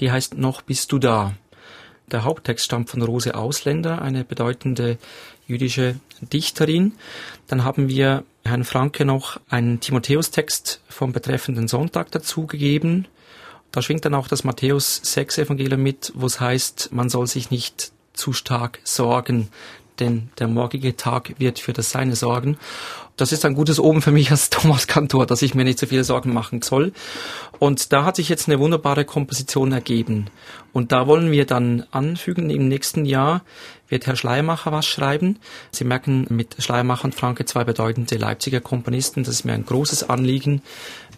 die 0.00 0.10
heißt 0.10 0.36
Noch 0.36 0.62
bist 0.62 0.92
du 0.92 0.98
da. 0.98 1.34
Der 2.10 2.24
Haupttext 2.24 2.64
stammt 2.64 2.88
von 2.88 3.02
Rose 3.02 3.34
Ausländer, 3.34 4.00
eine 4.00 4.24
bedeutende 4.24 4.98
jüdische 5.46 5.96
Dichterin. 6.20 6.92
Dann 7.46 7.64
haben 7.64 7.88
wir 7.88 8.24
Herrn 8.44 8.64
Franke 8.64 9.04
noch 9.04 9.40
einen 9.48 9.80
Timotheus-Text 9.80 10.80
vom 10.88 11.12
betreffenden 11.12 11.68
Sonntag 11.68 12.10
dazugegeben. 12.10 13.08
Da 13.72 13.82
schwingt 13.82 14.04
dann 14.04 14.14
auch 14.14 14.28
das 14.28 14.44
Matthäus 14.44 15.00
6 15.02 15.38
Evangelium 15.38 15.82
mit, 15.82 16.12
wo 16.14 16.26
es 16.26 16.40
heißt, 16.40 16.90
man 16.92 17.10
soll 17.10 17.26
sich 17.26 17.50
nicht 17.50 17.92
zu 18.14 18.32
stark 18.32 18.80
sorgen, 18.84 19.48
denn 20.00 20.30
der 20.38 20.48
morgige 20.48 20.96
Tag 20.96 21.34
wird 21.38 21.58
für 21.58 21.72
das 21.72 21.90
Seine 21.90 22.16
sorgen. 22.16 22.56
Das 23.16 23.32
ist 23.32 23.44
ein 23.44 23.54
gutes 23.54 23.80
Oben 23.80 24.00
für 24.00 24.12
mich 24.12 24.30
als 24.30 24.48
Thomas 24.50 24.86
Kantor, 24.86 25.26
dass 25.26 25.42
ich 25.42 25.54
mir 25.54 25.64
nicht 25.64 25.78
so 25.78 25.86
viele 25.86 26.04
Sorgen 26.04 26.32
machen 26.32 26.62
soll. 26.62 26.92
Und 27.58 27.92
da 27.92 28.04
hat 28.04 28.16
sich 28.16 28.28
jetzt 28.28 28.48
eine 28.48 28.60
wunderbare 28.60 29.04
Komposition 29.04 29.72
ergeben. 29.72 30.26
Und 30.72 30.92
da 30.92 31.06
wollen 31.06 31.32
wir 31.32 31.44
dann 31.44 31.84
anfügen, 31.90 32.50
im 32.50 32.68
nächsten 32.68 33.04
Jahr 33.04 33.42
wird 33.88 34.06
Herr 34.06 34.16
Schleiermacher 34.16 34.70
was 34.70 34.86
schreiben. 34.86 35.38
Sie 35.72 35.84
merken 35.84 36.26
mit 36.28 36.56
Schleiermacher 36.58 37.06
und 37.06 37.14
Franke 37.14 37.44
zwei 37.44 37.64
bedeutende 37.64 38.16
Leipziger 38.16 38.60
Komponisten. 38.60 39.24
Das 39.24 39.34
ist 39.34 39.44
mir 39.44 39.54
ein 39.54 39.66
großes 39.66 40.08
Anliegen, 40.08 40.62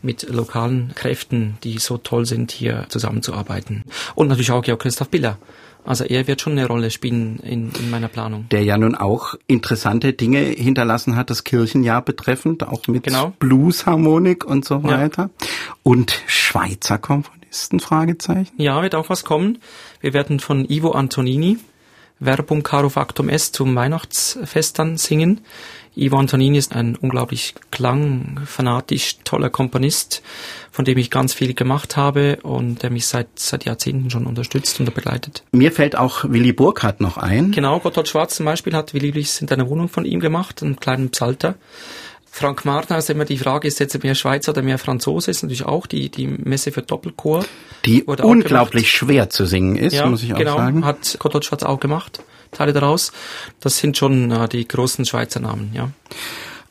mit 0.02 0.28
lokalen 0.28 0.92
Kräften, 0.94 1.58
die 1.62 1.78
so 1.78 1.98
toll 1.98 2.26
sind, 2.26 2.52
hier 2.52 2.86
zusammenzuarbeiten. 2.88 3.84
Und 4.14 4.28
natürlich 4.28 4.50
auch 4.50 4.62
Georg 4.62 4.80
Christoph 4.80 5.10
Biller 5.10 5.38
also 5.84 6.04
er 6.04 6.26
wird 6.26 6.40
schon 6.40 6.52
eine 6.52 6.66
Rolle 6.66 6.90
spielen 6.90 7.38
in, 7.40 7.70
in 7.78 7.90
meiner 7.90 8.08
Planung. 8.08 8.46
Der 8.50 8.62
ja 8.62 8.78
nun 8.78 8.94
auch 8.94 9.34
interessante 9.46 10.12
Dinge 10.12 10.40
hinterlassen 10.40 11.16
hat, 11.16 11.30
das 11.30 11.44
Kirchenjahr 11.44 12.02
betreffend, 12.02 12.66
auch 12.66 12.86
mit 12.88 13.04
genau. 13.04 13.32
Bluesharmonik 13.38 14.44
und 14.44 14.64
so 14.64 14.82
weiter. 14.82 15.30
Ja. 15.40 15.46
Und 15.82 16.22
Schweizer 16.26 16.98
Komponisten, 16.98 17.80
Fragezeichen? 17.80 18.52
Ja, 18.56 18.82
wird 18.82 18.94
auch 18.94 19.08
was 19.08 19.24
kommen. 19.24 19.58
Wir 20.00 20.12
werden 20.12 20.40
von 20.40 20.68
Ivo 20.68 20.92
Antonini 20.92 21.58
Verbum 22.20 22.62
Caro 22.62 22.90
Factum 22.90 23.28
Est 23.28 23.56
zum 23.56 23.74
Weihnachtsfest 23.74 24.78
dann 24.78 24.98
singen. 24.98 25.40
Ivo 25.96 26.18
Antonini 26.18 26.58
ist 26.58 26.74
ein 26.74 26.94
unglaublich 26.96 27.54
klangfanatisch 27.70 29.18
toller 29.24 29.50
Komponist, 29.50 30.22
von 30.70 30.84
dem 30.84 30.98
ich 30.98 31.10
ganz 31.10 31.34
viel 31.34 31.54
gemacht 31.54 31.96
habe 31.96 32.38
und 32.42 32.82
der 32.82 32.90
mich 32.90 33.06
seit, 33.06 33.26
seit 33.34 33.64
Jahrzehnten 33.64 34.08
schon 34.08 34.26
unterstützt 34.26 34.78
und 34.78 34.94
begleitet. 34.94 35.42
Mir 35.50 35.72
fällt 35.72 35.96
auch 35.96 36.24
Willy 36.24 36.52
Burkhardt 36.52 37.00
noch 37.00 37.16
ein. 37.16 37.50
Genau, 37.50 37.80
Gotthold 37.80 38.08
Schwarz 38.08 38.36
zum 38.36 38.46
Beispiel 38.46 38.74
hat 38.74 38.94
Willy 38.94 39.10
Blichs 39.10 39.40
in 39.40 39.48
einer 39.48 39.68
Wohnung 39.68 39.88
von 39.88 40.04
ihm 40.04 40.20
gemacht, 40.20 40.62
einen 40.62 40.76
kleinen 40.76 41.10
Psalter. 41.10 41.56
Frank 42.32 42.64
Martin, 42.64 42.94
also 42.94 43.12
immer 43.12 43.24
die 43.24 43.38
Frage, 43.38 43.66
ist 43.66 43.80
jetzt 43.80 44.02
mehr 44.02 44.14
Schweizer 44.14 44.52
oder 44.52 44.62
mehr 44.62 44.78
Franzose, 44.78 45.30
ist 45.30 45.42
natürlich 45.42 45.64
auch 45.64 45.86
die, 45.86 46.10
die 46.10 46.26
Messe 46.26 46.70
für 46.70 46.82
Doppelchor. 46.82 47.44
Die 47.84 48.04
unglaublich 48.04 48.90
schwer 48.90 49.30
zu 49.30 49.46
singen 49.46 49.76
ist, 49.76 49.94
ja, 49.94 50.06
muss 50.06 50.22
ich 50.22 50.32
auch 50.32 50.38
genau, 50.38 50.56
sagen. 50.56 50.84
hat 50.84 51.16
Gotthold 51.18 51.44
Schwarz 51.44 51.62
auch 51.64 51.80
gemacht. 51.80 52.22
Teile 52.52 52.72
daraus. 52.72 53.12
Das 53.60 53.78
sind 53.78 53.96
schon 53.96 54.30
äh, 54.30 54.48
die 54.48 54.66
großen 54.66 55.04
Schweizer 55.04 55.40
Namen, 55.40 55.70
ja. 55.74 55.90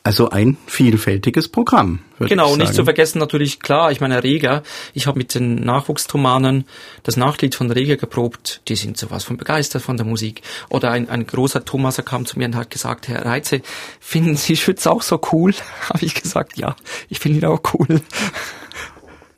Also 0.02 0.30
ein 0.30 0.56
vielfältiges 0.66 1.48
Programm. 1.48 2.00
Genau, 2.20 2.56
nicht 2.56 2.72
zu 2.72 2.84
vergessen 2.84 3.18
natürlich, 3.18 3.60
klar, 3.60 3.92
ich 3.92 4.00
meine 4.00 4.22
Reger, 4.22 4.62
ich 4.94 5.06
habe 5.06 5.18
mit 5.18 5.34
den 5.34 5.56
Nachwuchstomanen 5.56 6.64
das 7.02 7.18
Nachlied 7.18 7.54
von 7.54 7.70
Reger 7.70 7.98
geprobt, 7.98 8.62
die 8.68 8.76
sind 8.76 8.96
sowas 8.96 9.24
von 9.24 9.36
begeistert 9.36 9.82
von 9.82 9.98
der 9.98 10.06
Musik. 10.06 10.40
Oder 10.70 10.90
ein, 10.90 11.10
ein 11.10 11.26
großer 11.26 11.66
Thomaser 11.66 12.02
kam 12.02 12.24
zu 12.24 12.38
mir 12.38 12.46
und 12.46 12.56
hat 12.56 12.70
gesagt, 12.70 13.08
Herr 13.08 13.26
Reitze, 13.26 13.60
finden 14.00 14.36
Sie 14.36 14.56
Schütz 14.56 14.86
auch 14.86 15.02
so 15.02 15.20
cool? 15.32 15.52
Habe 15.90 16.04
ich 16.04 16.14
gesagt, 16.14 16.56
ja, 16.56 16.76
ich 17.10 17.18
finde 17.18 17.38
ihn 17.38 17.44
auch 17.44 17.60
cool. 17.74 18.00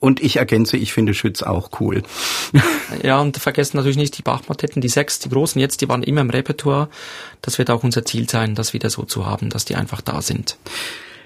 Und 0.03 0.21
ich 0.21 0.35
ergänze, 0.35 0.77
ich 0.77 0.93
finde 0.93 1.15
Schütz 1.15 1.45
auch 1.45 1.71
cool. 1.79 2.03
ja, 3.05 3.21
und 3.21 3.37
vergessen 3.37 3.77
natürlich 3.77 3.97
nicht 3.97 4.19
die 4.19 4.23
Bachmotetten, 4.23 4.83
die 4.83 4.89
sechs, 4.89 5.21
die 5.21 5.29
großen 5.29 5.61
jetzt, 5.61 5.81
die 5.81 5.89
waren 5.89 6.03
immer 6.03 6.23
im 6.23 6.31
Repertoire. 6.31 6.89
Das 7.41 7.57
wird 7.59 7.71
auch 7.71 7.85
unser 7.85 8.05
Ziel 8.05 8.29
sein, 8.29 8.57
das 8.57 8.73
wieder 8.73 8.91
so 8.91 9.05
zu 9.05 9.27
haben, 9.27 9.49
dass 9.49 9.65
die 9.65 9.77
einfach 9.77 10.01
da 10.01 10.21
sind. 10.21 10.57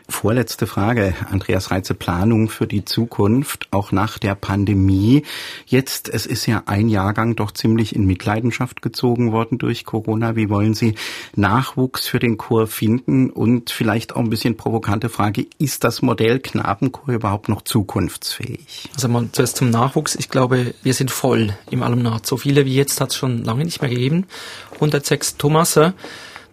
Vorletzte 0.09 0.69
Frage, 0.69 1.15
Andreas 1.31 1.73
Reitze, 1.73 1.95
Planung 1.95 2.49
für 2.49 2.69
die 2.69 2.85
Zukunft, 2.85 3.67
auch 3.73 3.91
nach 3.91 4.19
der 4.19 4.37
Pandemie. 4.37 5.25
Jetzt, 5.67 6.09
es 6.09 6.27
ist 6.27 6.47
ja 6.47 6.63
ein 6.67 6.89
Jahrgang 6.89 7.35
doch 7.35 7.51
ziemlich 7.51 7.97
in 7.97 8.07
Mitleidenschaft 8.07 8.83
gezogen 8.83 9.33
worden 9.33 9.59
durch 9.59 9.85
Corona. 9.85 10.37
Wie 10.37 10.49
wollen 10.49 10.75
Sie 10.75 10.95
Nachwuchs 11.35 12.07
für 12.07 12.21
den 12.21 12.37
Chor 12.37 12.69
finden? 12.69 13.31
Und 13.31 13.71
vielleicht 13.71 14.15
auch 14.15 14.21
ein 14.21 14.31
bisschen 14.31 14.57
provokante 14.57 15.09
Frage, 15.09 15.45
ist 15.59 15.83
das 15.83 16.03
Modell 16.03 16.39
Knabenchor 16.39 17.13
überhaupt 17.13 17.49
noch 17.49 17.63
zukunftsfähig? 17.63 18.89
Also 18.95 19.09
mal 19.09 19.29
zuerst 19.33 19.57
zum 19.57 19.71
Nachwuchs. 19.71 20.15
Ich 20.15 20.29
glaube, 20.29 20.73
wir 20.85 20.95
sind 20.95 21.11
voll 21.11 21.53
im 21.71 21.83
Alumnat. 21.83 22.27
So 22.27 22.37
viele 22.37 22.65
wie 22.65 22.77
jetzt 22.77 23.01
hat 23.01 23.11
es 23.11 23.17
schon 23.17 23.43
lange 23.43 23.65
nicht 23.65 23.83
mehr 23.83 23.91
gegeben. 23.91 24.27
106 24.75 25.37
Thomaser. 25.37 25.95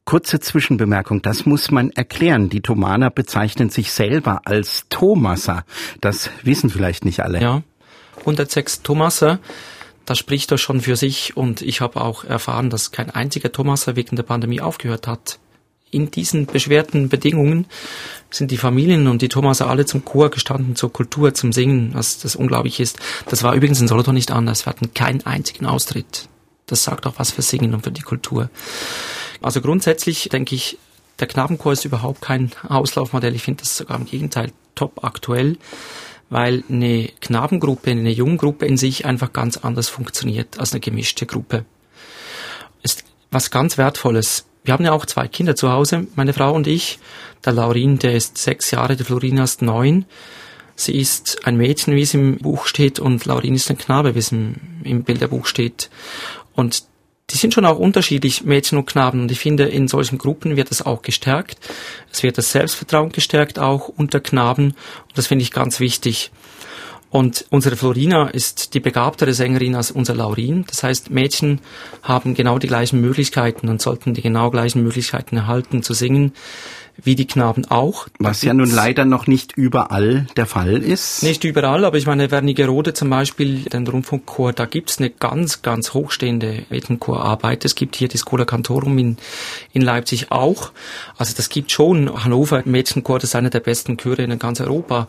Kurze 0.05 0.39
Zwischenbemerkung, 0.41 1.21
das 1.21 1.45
muss 1.45 1.71
man 1.71 1.89
erklären. 1.91 2.49
Die 2.49 2.61
Thomaner 2.61 3.09
bezeichnen 3.09 3.69
sich 3.69 3.91
selber 3.91 4.41
als 4.45 4.85
Thomaser. 4.89 5.63
Das 6.01 6.29
wissen 6.43 6.69
vielleicht 6.69 7.05
nicht 7.05 7.21
alle. 7.21 7.41
Ja. 7.41 7.63
106 8.19 8.81
Thomaser. 8.81 9.39
Das 10.05 10.17
spricht 10.17 10.51
doch 10.51 10.57
schon 10.57 10.81
für 10.81 10.97
sich 10.97 11.37
und 11.37 11.61
ich 11.61 11.79
habe 11.79 12.01
auch 12.01 12.25
erfahren, 12.25 12.69
dass 12.69 12.91
kein 12.91 13.09
einziger 13.09 13.51
Thomaser 13.51 13.95
wegen 13.95 14.17
der 14.17 14.23
Pandemie 14.23 14.59
aufgehört 14.59 15.07
hat. 15.07 15.39
In 15.89 16.11
diesen 16.11 16.47
beschwerten 16.47 17.07
Bedingungen 17.07 17.67
sind 18.29 18.51
die 18.51 18.57
Familien 18.57 19.07
und 19.07 19.21
die 19.21 19.29
Thomaser 19.29 19.69
alle 19.69 19.85
zum 19.85 20.03
Chor 20.03 20.31
gestanden, 20.31 20.75
zur 20.75 20.91
Kultur, 20.91 21.33
zum 21.33 21.53
Singen, 21.53 21.91
was 21.93 22.17
das 22.17 22.35
unglaublich 22.35 22.79
ist. 22.79 22.99
Das 23.27 23.43
war 23.43 23.53
übrigens 23.53 23.79
in 23.79 23.87
Solothurn 23.87 24.15
nicht 24.15 24.31
anders. 24.31 24.65
Wir 24.65 24.71
hatten 24.71 24.93
keinen 24.93 25.25
einzigen 25.25 25.65
Austritt. 25.65 26.27
Das 26.73 26.86
sagt 26.86 27.05
auch 27.05 27.13
was 27.17 27.29
für 27.29 27.43
Singen 27.43 27.75
und 27.75 27.83
für 27.83 27.91
die 27.91 28.01
Kultur. 28.01 28.49
Also 29.43 29.62
grundsätzlich 29.62 30.29
denke 30.29 30.55
ich, 30.55 30.79
der 31.19 31.27
Knabenchor 31.27 31.71
ist 31.71 31.86
überhaupt 31.86 32.21
kein 32.21 32.51
Auslaufmodell. 32.67 33.36
Ich 33.36 33.43
finde 33.43 33.62
das 33.62 33.77
sogar 33.77 33.95
im 33.95 34.07
Gegenteil 34.07 34.51
top 34.73 35.03
aktuell, 35.03 35.57
weil 36.31 36.63
eine 36.71 37.09
Knabengruppe, 37.21 37.91
eine 37.91 38.09
Junggruppe 38.09 38.65
in 38.65 38.77
sich 38.77 39.05
einfach 39.05 39.33
ganz 39.33 39.57
anders 39.57 39.88
funktioniert 39.88 40.57
als 40.59 40.71
eine 40.71 40.79
gemischte 40.79 41.27
Gruppe. 41.27 41.63
Ist 42.81 43.03
was 43.29 43.51
ganz 43.51 43.77
Wertvolles. 43.77 44.45
Wir 44.63 44.73
haben 44.73 44.83
ja 44.83 44.93
auch 44.93 45.05
zwei 45.05 45.27
Kinder 45.27 45.55
zu 45.55 45.71
Hause, 45.71 46.07
meine 46.15 46.33
Frau 46.33 46.53
und 46.55 46.65
ich. 46.65 46.97
Der 47.45 47.53
Laurin, 47.53 47.99
der 47.99 48.15
ist 48.15 48.39
sechs 48.39 48.71
Jahre, 48.71 48.95
der 48.95 49.05
Florina 49.05 49.43
ist 49.43 49.62
neun. 49.62 50.05
Sie 50.75 50.99
ist 50.99 51.45
ein 51.45 51.55
Mädchen, 51.55 51.95
wie 51.95 52.01
es 52.01 52.15
im 52.15 52.39
Buch 52.39 52.65
steht, 52.65 52.99
und 52.99 53.25
Laurin 53.25 53.53
ist 53.53 53.69
ein 53.69 53.77
Knabe, 53.77 54.15
wie 54.15 54.19
es 54.19 54.31
im, 54.31 54.55
im 54.83 55.03
Bilderbuch 55.03 55.45
steht. 55.45 55.89
Und 56.55 56.83
die 57.29 57.37
sind 57.37 57.53
schon 57.53 57.65
auch 57.65 57.79
unterschiedlich, 57.79 58.43
Mädchen 58.43 58.77
und 58.77 58.85
Knaben. 58.85 59.21
Und 59.21 59.31
ich 59.31 59.39
finde, 59.39 59.63
in 59.63 59.87
solchen 59.87 60.17
Gruppen 60.17 60.55
wird 60.55 60.71
es 60.71 60.85
auch 60.85 61.01
gestärkt. 61.01 61.57
Es 62.11 62.21
wird 62.21 62.37
das 62.37 62.51
Selbstvertrauen 62.51 63.11
gestärkt, 63.11 63.59
auch 63.59 63.87
unter 63.87 64.19
Knaben. 64.19 64.67
Und 64.67 65.17
das 65.17 65.27
finde 65.27 65.43
ich 65.43 65.51
ganz 65.51 65.79
wichtig. 65.79 66.31
Und 67.09 67.45
unsere 67.51 67.75
Florina 67.75 68.29
ist 68.29 68.73
die 68.73 68.79
begabtere 68.79 69.33
Sängerin 69.33 69.75
als 69.75 69.91
unser 69.91 70.15
Laurin. 70.15 70.65
Das 70.67 70.81
heißt, 70.81 71.11
Mädchen 71.11 71.59
haben 72.01 72.33
genau 72.33 72.57
die 72.57 72.67
gleichen 72.67 73.01
Möglichkeiten 73.01 73.69
und 73.69 73.81
sollten 73.81 74.15
die 74.15 74.23
genau 74.23 74.49
gleichen 74.49 74.81
Möglichkeiten 74.81 75.37
erhalten 75.37 75.83
zu 75.83 75.93
singen 75.93 76.33
wie 77.01 77.15
die 77.15 77.27
Knaben 77.27 77.65
auch. 77.65 78.08
Was 78.19 78.41
ja 78.43 78.53
nun 78.53 78.69
leider 78.69 79.06
noch 79.06 79.27
nicht 79.27 79.53
überall 79.58 80.27
der 80.38 80.45
Fall 80.45 80.82
ist. 80.82 81.23
Nicht 81.23 81.43
überall, 81.43 81.86
aber 81.86 81.97
ich 81.97 82.06
meine, 82.06 82.32
Wernigerode 82.32 82.93
zum 82.93 83.10
Beispiel, 83.10 83.63
den 83.63 83.88
Rundfunkchor, 83.88 84.53
da 84.53 84.65
gibt's 84.65 84.99
eine 84.99 85.10
ganz, 85.10 85.62
ganz 85.62 85.93
hochstehende 85.93 86.63
Mädchenchorarbeit. 86.69 87.65
Es 87.65 87.75
gibt 87.75 87.95
hier 87.95 88.08
die 88.08 88.17
Schola 88.17 88.45
Cantorum 88.45 88.97
in, 88.97 89.17
in 89.73 89.82
Leipzig 89.82 90.32
auch. 90.32 90.71
Also 91.17 91.34
das 91.36 91.49
gibt 91.49 91.71
schon. 91.71 92.23
Hannover 92.23 92.62
Mädchenchor, 92.65 93.19
das 93.19 93.32
ist 93.32 93.36
einer 93.36 93.49
der 93.49 93.60
besten 93.60 93.97
Chöre 93.97 94.23
in 94.23 94.39
ganz 94.39 94.62
Europa. 94.62 95.08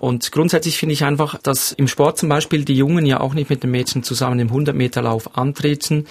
Und 0.00 0.30
grundsätzlich 0.32 0.78
finde 0.78 0.92
ich 0.92 1.04
einfach, 1.04 1.38
dass 1.42 1.72
im 1.72 1.88
Sport 1.88 2.18
zum 2.18 2.28
Beispiel 2.28 2.64
die 2.64 2.76
Jungen 2.76 3.04
ja 3.06 3.20
auch 3.20 3.34
nicht 3.34 3.50
mit 3.50 3.62
den 3.62 3.70
Mädchen 3.70 4.02
zusammen 4.02 4.38
im 4.38 4.50
100-Meter-Lauf 4.50 5.36
antreten, 5.36 6.06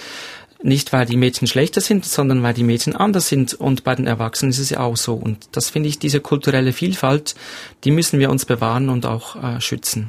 nicht, 0.63 0.93
weil 0.93 1.05
die 1.05 1.17
Mädchen 1.17 1.47
schlechter 1.47 1.81
sind, 1.81 2.05
sondern 2.05 2.41
weil 2.43 2.53
die 2.53 2.63
Mädchen 2.63 2.95
anders 2.95 3.27
sind. 3.27 3.53
Und 3.53 3.83
bei 3.83 3.95
den 3.95 4.07
Erwachsenen 4.07 4.51
ist 4.51 4.59
es 4.59 4.69
ja 4.69 4.79
auch 4.79 4.97
so. 4.97 5.13
Und 5.13 5.49
das 5.51 5.69
finde 5.69 5.89
ich, 5.89 5.99
diese 5.99 6.19
kulturelle 6.19 6.73
Vielfalt, 6.73 7.35
die 7.83 7.91
müssen 7.91 8.19
wir 8.19 8.29
uns 8.29 8.45
bewahren 8.45 8.89
und 8.89 9.05
auch 9.05 9.35
äh, 9.35 9.61
schützen. 9.61 10.07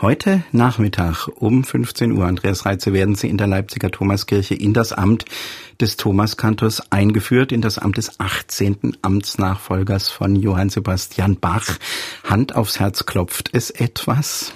Heute 0.00 0.42
Nachmittag 0.52 1.28
um 1.28 1.64
15 1.64 2.12
Uhr, 2.12 2.24
Andreas 2.24 2.66
Reitze, 2.66 2.92
werden 2.92 3.14
Sie 3.14 3.28
in 3.28 3.38
der 3.38 3.46
Leipziger 3.46 3.90
Thomaskirche 3.90 4.54
in 4.54 4.72
das 4.72 4.92
Amt 4.92 5.24
des 5.80 5.96
Thomaskantors 5.96 6.90
eingeführt, 6.90 7.52
in 7.52 7.60
das 7.60 7.78
Amt 7.78 7.96
des 7.96 8.18
18. 8.20 8.96
Amtsnachfolgers 9.02 10.08
von 10.08 10.36
Johann 10.36 10.70
Sebastian 10.70 11.36
Bach. 11.36 11.66
Hand 12.24 12.54
aufs 12.54 12.80
Herz 12.80 13.06
klopft 13.06 13.50
es 13.52 13.70
etwas? 13.70 14.52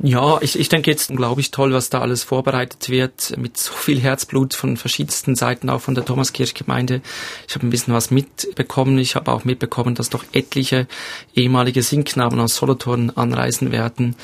Ja, 0.00 0.38
ich, 0.40 0.56
ich 0.56 0.68
denke 0.68 0.92
jetzt 0.92 1.10
unglaublich 1.10 1.50
toll, 1.50 1.72
was 1.72 1.90
da 1.90 2.00
alles 2.00 2.22
vorbereitet 2.22 2.88
wird, 2.88 3.36
mit 3.36 3.56
so 3.56 3.72
viel 3.72 3.98
Herzblut 3.98 4.54
von 4.54 4.76
verschiedensten 4.76 5.34
Seiten, 5.34 5.68
auch 5.70 5.80
von 5.80 5.96
der 5.96 6.04
Thomaskirchgemeinde. 6.04 7.00
Ich 7.48 7.56
habe 7.56 7.66
ein 7.66 7.70
bisschen 7.70 7.94
was 7.94 8.12
mitbekommen. 8.12 8.98
Ich 8.98 9.16
habe 9.16 9.32
auch 9.32 9.44
mitbekommen, 9.44 9.96
dass 9.96 10.08
doch 10.08 10.24
etliche 10.32 10.86
ehemalige 11.34 11.82
Singknaben 11.82 12.38
aus 12.38 12.54
Solothurn 12.54 13.10
anreisen 13.10 13.72
werden. 13.72 14.14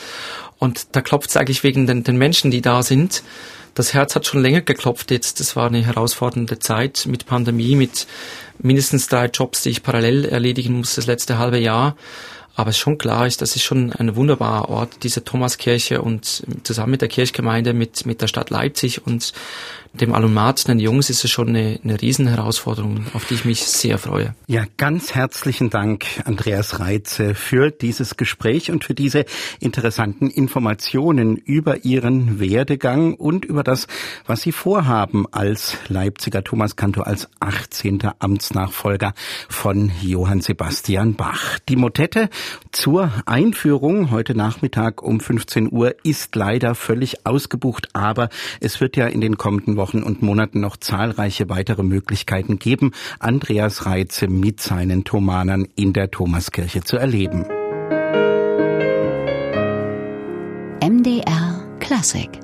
Und 0.61 0.95
da 0.95 1.01
klopft 1.01 1.31
es 1.31 1.37
eigentlich 1.37 1.65
wegen 1.65 1.89
den, 1.89 2.05
den 2.05 2.17
Menschen, 2.17 2.53
die 2.53 2.63
da 2.63 2.85
sind. 2.85 3.25
Das 3.75 3.93
Herz 3.93 4.15
hat 4.15 4.27
schon 4.27 4.43
länger 4.43 4.61
geklopft 4.61 5.11
jetzt. 5.11 5.41
Das 5.41 5.57
war 5.57 5.67
eine 5.67 5.85
herausfordernde 5.85 6.61
Zeit 6.61 7.07
mit 7.07 7.27
Pandemie, 7.27 7.75
mit 7.75 8.07
mindestens 8.61 9.09
drei 9.09 9.27
Jobs, 9.27 9.63
die 9.63 9.71
ich 9.71 9.83
parallel 9.83 10.25
erledigen 10.25 10.75
muss 10.75 10.95
das 10.95 11.07
letzte 11.07 11.39
halbe 11.39 11.59
Jahr. 11.59 11.97
Aber 12.57 12.71
es 12.71 12.79
schon 12.79 12.99
klar 12.99 13.27
ist, 13.27 13.43
das 13.43 13.57
ist 13.57 13.63
schon 13.63 13.93
ein 13.93 14.15
wunderbarer 14.15 14.69
Ort, 14.69 15.03
diese 15.03 15.25
Thomaskirche 15.25 16.01
und 16.01 16.45
zusammen 16.63 16.93
mit 16.93 17.01
der 17.01 17.09
Kirchgemeinde, 17.09 17.73
mit, 17.73 18.07
mit 18.07 18.23
der 18.23 18.29
Stadt 18.29 18.51
Leipzig 18.51 19.07
und 19.07 19.33
dem 20.01 20.13
Alumnat, 20.13 20.67
den 20.67 20.81
Jungs, 20.81 21.09
ist 21.09 21.25
es 21.25 21.31
schon 21.31 21.51
eine, 21.51 21.79
eine 21.83 22.01
Riesenherausforderung, 22.01 23.07
auf 23.15 23.27
die 23.27 23.35
ich 23.35 23.45
mich 23.45 23.63
sehr 23.63 23.99
freue. 23.99 24.35
Ja, 24.49 24.65
ganz 24.77 25.15
herzlichen 25.15 25.71
Dank, 25.71 26.05
Andreas 26.25 26.81
Reitze, 26.81 27.35
für 27.35 27.71
dieses 27.71 28.17
Gespräch 28.17 28.73
und 28.73 28.85
für 28.85 28.95
diese 28.95 29.25
interessanten 29.61 30.31
Informationen 30.31 31.37
über 31.37 31.85
Ihren 31.85 32.41
Werdegang 32.41 33.15
und 33.15 33.45
über 33.45 33.63
das, 33.63 33.87
was 34.27 34.41
Sie 34.43 34.51
vorhaben 34.51 35.27
als 35.31 35.77
Leipziger 35.89 36.43
Thomaskantor, 36.43 37.07
als 37.07 37.29
18. 37.39 38.01
Amtsnachfolger 38.19 39.15
von 39.49 39.93
Johann 40.03 40.41
Sebastian 40.41 41.15
Bach. 41.15 41.61
Die 41.69 41.77
Motette 41.77 42.31
zur 42.73 43.13
Einführung 43.27 44.11
heute 44.11 44.35
Nachmittag 44.35 45.03
um 45.03 45.21
15 45.21 45.71
Uhr 45.71 45.95
ist 46.03 46.35
leider 46.35 46.75
völlig 46.75 47.27
ausgebucht, 47.27 47.91
aber 47.93 48.29
es 48.61 48.81
wird 48.81 48.97
ja 48.97 49.07
in 49.07 49.21
den 49.21 49.39
kommenden 49.39 49.77
Wochen 49.77 49.84
und 49.93 50.23
Monaten 50.23 50.61
noch 50.61 50.77
zahlreiche 50.77 51.49
weitere 51.49 51.83
Möglichkeiten 51.83 52.59
geben, 52.59 52.93
Andreas 53.19 53.85
Reitze 53.85 54.29
mit 54.29 54.61
seinen 54.61 55.05
Thomanern 55.05 55.67
in 55.77 55.93
der 55.93 56.11
Thomaskirche 56.11 56.83
zu 56.83 56.97
erleben. 56.97 57.45
MDR 60.81 61.63
Classic 61.81 62.44